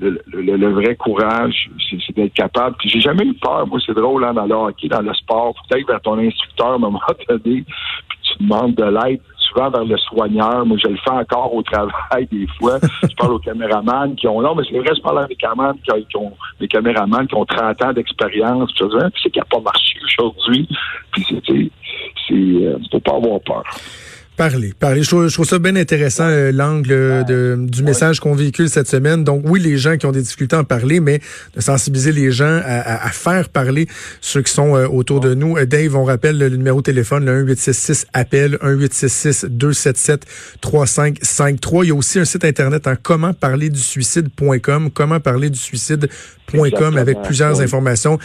le, 0.01 0.21
le, 0.27 0.73
vrai 0.73 0.97
courage, 0.97 1.71
c'est 1.89 2.15
d'être 2.15 2.35
capable. 2.35 2.77
Puis 2.79 2.91
j'ai 2.91 3.01
jamais 3.01 3.25
eu 3.25 3.35
peur. 3.35 3.67
Moi, 3.67 3.79
c'est 3.85 3.95
drôle, 3.95 4.25
hein, 4.25 4.35
dans 4.35 4.47
le 4.47 4.55
hockey, 4.55 4.89
dans 4.89 5.01
le 5.01 5.15
sport. 5.15 5.55
Peut-être 5.69 5.87
vers 5.87 6.01
ton 6.01 6.19
instructeur 6.19 6.73
à 6.73 6.75
un 6.75 6.79
moment 6.79 7.01
donné, 7.29 7.65
puis 7.65 8.19
tu 8.23 8.43
demandes 8.43 8.75
de 8.75 8.85
l'aide 8.85 9.21
souvent 9.55 9.71
vers 9.71 9.85
le 9.85 9.97
soigneur. 9.99 10.67
Moi, 10.67 10.77
je 10.83 10.89
le 10.89 10.97
fais 10.97 11.11
encore 11.11 11.55
au 11.55 11.63
travail 11.63 12.27
des 12.33 12.47
fois. 12.59 12.79
je 13.03 13.15
parle 13.17 13.35
aux 13.35 13.39
caméramans 13.39 14.15
qui 14.15 14.27
ont. 14.27 14.41
Non, 14.41 14.55
mais 14.55 14.63
c'est 14.69 14.79
vrai, 14.79 14.95
je 14.95 15.03
parle 15.03 15.21
à 15.21 15.27
des 15.27 15.37
caméramans 15.37 15.79
qui, 15.83 16.17
ont 16.17 16.33
des 16.61 16.69
caméramans 16.69 17.27
qui 17.27 17.35
ont 17.35 17.45
30 17.45 17.83
ans 17.83 17.93
d'expérience. 17.93 18.71
Puis 18.73 19.21
c'est 19.23 19.31
qui 19.31 19.39
n'a 19.39 19.45
pas 19.45 19.61
marché 19.61 19.99
aujourd'hui. 20.05 20.69
Puis 21.13 21.27
c'est, 21.29 21.71
c'est, 22.29 22.35
euh, 22.35 22.79
faut 22.91 23.01
pas 23.01 23.17
avoir 23.17 23.41
peur. 23.41 23.63
Parler, 24.37 24.75
parler. 24.77 25.05
Je 25.05 25.33
trouve, 25.33 25.47
ça 25.47 25.61
bien 25.61 25.77
intéressant 25.77 26.27
euh, 26.27 26.51
l'angle 26.51 27.25
de, 27.25 27.57
du 27.57 27.85
message 27.85 28.19
qu'on 28.19 28.35
véhicule 28.35 28.69
cette 28.69 28.89
semaine. 28.89 29.23
Donc 29.23 29.45
oui, 29.45 29.61
les 29.61 29.79
gens 29.79 29.97
qui 29.97 30.07
ont 30.07 30.13
des 30.13 30.23
difficultés 30.23 30.57
à 30.57 30.59
en 30.59 30.65
parler, 30.65 30.99
mais 30.99 31.21
de 31.55 31.61
sensibiliser 31.61 32.11
les 32.11 32.33
gens 32.33 32.61
à, 32.65 33.07
à, 33.07 33.11
faire 33.11 33.49
parler 33.49 33.87
ceux 34.21 34.43
qui 34.43 34.53
sont 34.53 34.75
euh, 34.75 34.89
autour 34.89 35.21
de 35.21 35.35
nous. 35.35 35.57
Euh, 35.57 35.67
Dave, 35.67 35.95
on 35.95 36.03
rappelle 36.03 36.37
le, 36.37 36.49
numéro 36.49 36.81
de 36.81 36.83
téléphone, 36.83 37.25
le 37.27 37.45
1866 37.45 38.07
appel 38.13 38.59
1866 38.61 39.47
277 39.51 40.27
3553. 40.61 41.85
Il 41.85 41.89
y 41.89 41.91
a 41.93 41.95
aussi 41.95 42.19
un 42.19 42.25
site 42.25 42.45
internet 42.45 42.89
en 42.89 42.97
comment 43.01 43.35
parler 43.35 43.71
du 43.71 43.79
suicide.com, 43.79 44.91
comment 44.91 45.21
parler 45.21 45.49
du 45.49 45.61
suicide.com 45.61 46.97
avec 46.97 47.23
plusieurs 47.23 47.61
informations, 47.61 48.19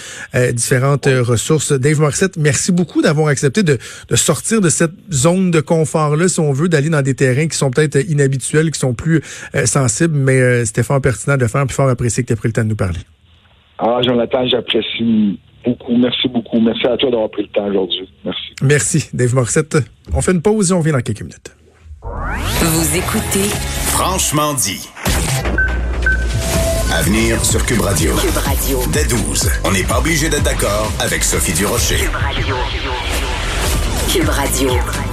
différentes 0.53 1.05
ressources. 1.05 1.71
Dave 1.71 1.99
Morissette, 1.99 2.35
merci 2.37 2.71
beaucoup 2.71 3.01
d'avoir 3.01 3.27
accepté 3.27 3.63
de, 3.63 3.77
de 4.09 4.15
sortir 4.15 4.59
de 4.59 4.69
cette 4.69 4.93
zone 5.11 5.51
de 5.51 5.61
confort 5.61 5.98
là 6.07 6.27
si 6.27 6.39
on 6.39 6.51
veut, 6.51 6.69
d'aller 6.69 6.89
dans 6.89 7.01
des 7.01 7.15
terrains 7.15 7.47
qui 7.47 7.57
sont 7.57 7.71
peut-être 7.71 7.97
inhabituels, 8.09 8.71
qui 8.71 8.79
sont 8.79 8.93
plus 8.93 9.21
euh, 9.55 9.65
sensibles, 9.65 10.17
mais 10.17 10.39
euh, 10.39 10.65
c'était 10.65 10.83
fort 10.83 11.01
pertinent 11.01 11.37
de 11.37 11.47
faire, 11.47 11.65
puis 11.65 11.75
fort 11.75 11.89
apprécié 11.89 12.23
que 12.23 12.27
tu 12.27 12.33
aies 12.33 12.37
pris 12.37 12.49
le 12.49 12.53
temps 12.53 12.63
de 12.63 12.69
nous 12.69 12.75
parler. 12.75 12.99
Ah, 13.77 13.99
Jonathan, 14.01 14.45
j'apprécie 14.47 15.39
beaucoup. 15.65 15.97
Merci 15.97 16.27
beaucoup. 16.27 16.59
Merci 16.59 16.87
à 16.87 16.97
toi 16.97 17.11
d'avoir 17.11 17.29
pris 17.29 17.43
le 17.43 17.49
temps 17.49 17.67
aujourd'hui. 17.67 18.09
Merci. 18.25 18.41
Merci, 18.61 19.09
Dave 19.13 19.33
Morissette. 19.35 19.77
On 20.13 20.21
fait 20.21 20.31
une 20.31 20.41
pause 20.41 20.71
et 20.71 20.73
on 20.73 20.81
vient 20.81 20.93
dans 20.93 21.01
quelques 21.01 21.21
minutes. 21.21 21.55
Vous 22.01 22.97
écoutez 22.97 23.49
Franchement 23.87 24.53
dit. 24.53 24.89
Avenir 26.91 27.43
sur 27.45 27.63
Cube 27.65 27.81
Radio. 27.81 28.11
Cube 28.15 28.37
Radio. 28.37 28.79
Dès 28.91 29.05
12. 29.05 29.49
On 29.63 29.71
n'est 29.71 29.83
pas 29.83 29.99
obligé 29.99 30.27
d'être 30.27 30.43
d'accord 30.43 30.91
avec 30.99 31.23
Sophie 31.23 31.53
Durocher. 31.53 31.97
Cube 31.97 32.15
Radio. 32.15 32.55
Cube 34.11 34.29
Radio. 34.29 35.08